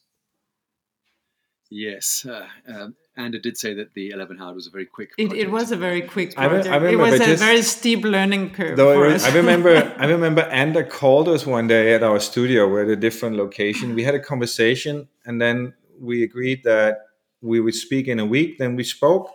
Yes, 1.70 2.26
uh, 2.28 2.46
um, 2.66 2.96
and 3.16 3.34
it 3.34 3.42
did 3.42 3.56
say 3.56 3.74
that 3.74 3.94
the 3.94 4.10
11 4.10 4.38
Howard 4.38 4.56
was 4.56 4.66
a 4.66 4.70
very 4.70 4.86
quick. 4.86 5.12
It, 5.18 5.32
it, 5.32 5.50
was 5.50 5.70
a 5.70 5.76
very 5.76 6.02
quick 6.02 6.34
project. 6.34 6.66
I, 6.66 6.78
I 6.78 6.88
it 6.90 6.96
was 6.96 7.14
a 7.14 7.18
just, 7.18 7.42
very 7.42 7.62
steep 7.62 8.04
learning 8.04 8.50
curve. 8.50 8.76
Though 8.76 9.04
I 9.04 9.30
remember, 9.30 9.94
I 9.98 10.06
remember 10.06 10.42
Anda 10.42 10.84
called 10.84 11.28
us 11.28 11.46
one 11.46 11.66
day 11.68 11.94
at 11.94 12.02
our 12.02 12.18
studio. 12.18 12.68
We're 12.68 12.82
at 12.82 12.88
a 12.88 12.96
different 12.96 13.36
location. 13.36 13.94
We 13.94 14.02
had 14.04 14.14
a 14.14 14.20
conversation, 14.20 15.08
and 15.24 15.40
then 15.40 15.74
we 16.00 16.22
agreed 16.22 16.64
that 16.64 16.98
we 17.40 17.60
would 17.60 17.74
speak 17.74 18.08
in 18.08 18.18
a 18.18 18.26
week. 18.26 18.58
Then 18.58 18.74
we 18.74 18.84
spoke, 18.84 19.30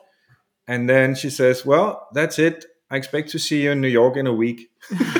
and 0.67 0.89
then 0.89 1.15
she 1.15 1.29
says, 1.29 1.65
"Well, 1.65 2.07
that's 2.13 2.37
it. 2.37 2.65
I 2.91 2.97
expect 2.97 3.29
to 3.29 3.39
see 3.39 3.63
you 3.63 3.71
in 3.71 3.81
New 3.81 3.87
York 3.87 4.17
in 4.17 4.27
a 4.27 4.33
week." 4.33 4.71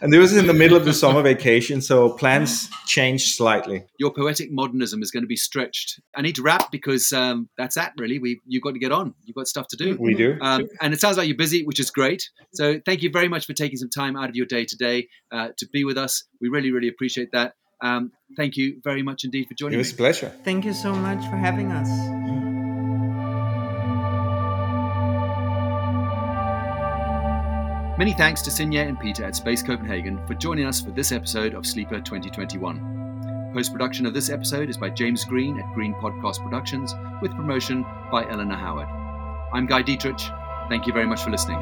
and 0.00 0.12
this 0.12 0.18
was 0.18 0.36
in 0.36 0.46
the 0.46 0.54
middle 0.54 0.76
of 0.76 0.84
the 0.84 0.92
summer 0.92 1.22
vacation, 1.22 1.80
so 1.80 2.10
plans 2.10 2.68
changed 2.86 3.34
slightly. 3.34 3.84
Your 3.98 4.12
poetic 4.12 4.50
modernism 4.50 5.02
is 5.02 5.10
going 5.10 5.22
to 5.22 5.28
be 5.28 5.36
stretched. 5.36 6.00
I 6.16 6.22
need 6.22 6.36
to 6.36 6.42
wrap 6.42 6.70
because 6.70 7.12
um, 7.12 7.48
that's 7.58 7.74
that. 7.74 7.92
Really, 7.98 8.18
we 8.18 8.40
you've 8.46 8.62
got 8.62 8.72
to 8.72 8.78
get 8.78 8.92
on. 8.92 9.14
You've 9.24 9.36
got 9.36 9.48
stuff 9.48 9.68
to 9.68 9.76
do. 9.76 9.96
We 9.98 10.14
do, 10.14 10.38
um, 10.40 10.68
and 10.80 10.94
it 10.94 11.00
sounds 11.00 11.16
like 11.16 11.28
you're 11.28 11.36
busy, 11.36 11.64
which 11.64 11.80
is 11.80 11.90
great. 11.90 12.28
So 12.54 12.80
thank 12.84 13.02
you 13.02 13.10
very 13.10 13.28
much 13.28 13.46
for 13.46 13.52
taking 13.52 13.76
some 13.76 13.90
time 13.90 14.16
out 14.16 14.28
of 14.28 14.36
your 14.36 14.46
day 14.46 14.64
today 14.64 15.08
uh, 15.32 15.48
to 15.58 15.66
be 15.72 15.84
with 15.84 15.98
us. 15.98 16.24
We 16.40 16.48
really, 16.48 16.70
really 16.70 16.88
appreciate 16.88 17.32
that. 17.32 17.54
Um, 17.82 18.12
thank 18.36 18.56
you 18.56 18.80
very 18.84 19.02
much 19.02 19.24
indeed 19.24 19.48
for 19.48 19.54
joining. 19.54 19.80
Us. 19.80 19.88
It 19.88 19.92
was 19.92 19.98
me. 19.98 20.04
a 20.04 20.06
pleasure. 20.06 20.32
Thank 20.44 20.64
you 20.64 20.72
so 20.72 20.94
much 20.94 21.24
for 21.30 21.36
having 21.36 21.72
us. 21.72 22.19
Many 28.00 28.14
thanks 28.14 28.40
to 28.40 28.50
Signe 28.50 28.78
and 28.78 28.98
Peter 28.98 29.26
at 29.26 29.36
Space 29.36 29.62
Copenhagen 29.62 30.26
for 30.26 30.32
joining 30.32 30.64
us 30.64 30.80
for 30.80 30.90
this 30.90 31.12
episode 31.12 31.52
of 31.52 31.66
Sleeper 31.66 32.00
2021. 32.00 33.50
Post 33.52 33.72
production 33.72 34.06
of 34.06 34.14
this 34.14 34.30
episode 34.30 34.70
is 34.70 34.78
by 34.78 34.88
James 34.88 35.22
Green 35.26 35.60
at 35.60 35.74
Green 35.74 35.92
Podcast 35.92 36.42
Productions, 36.42 36.94
with 37.20 37.30
promotion 37.32 37.84
by 38.10 38.26
Eleanor 38.30 38.56
Howard. 38.56 38.88
I'm 39.52 39.66
Guy 39.66 39.82
Dittrich. 39.82 40.22
Thank 40.70 40.86
you 40.86 40.94
very 40.94 41.06
much 41.06 41.22
for 41.22 41.28
listening. 41.28 41.60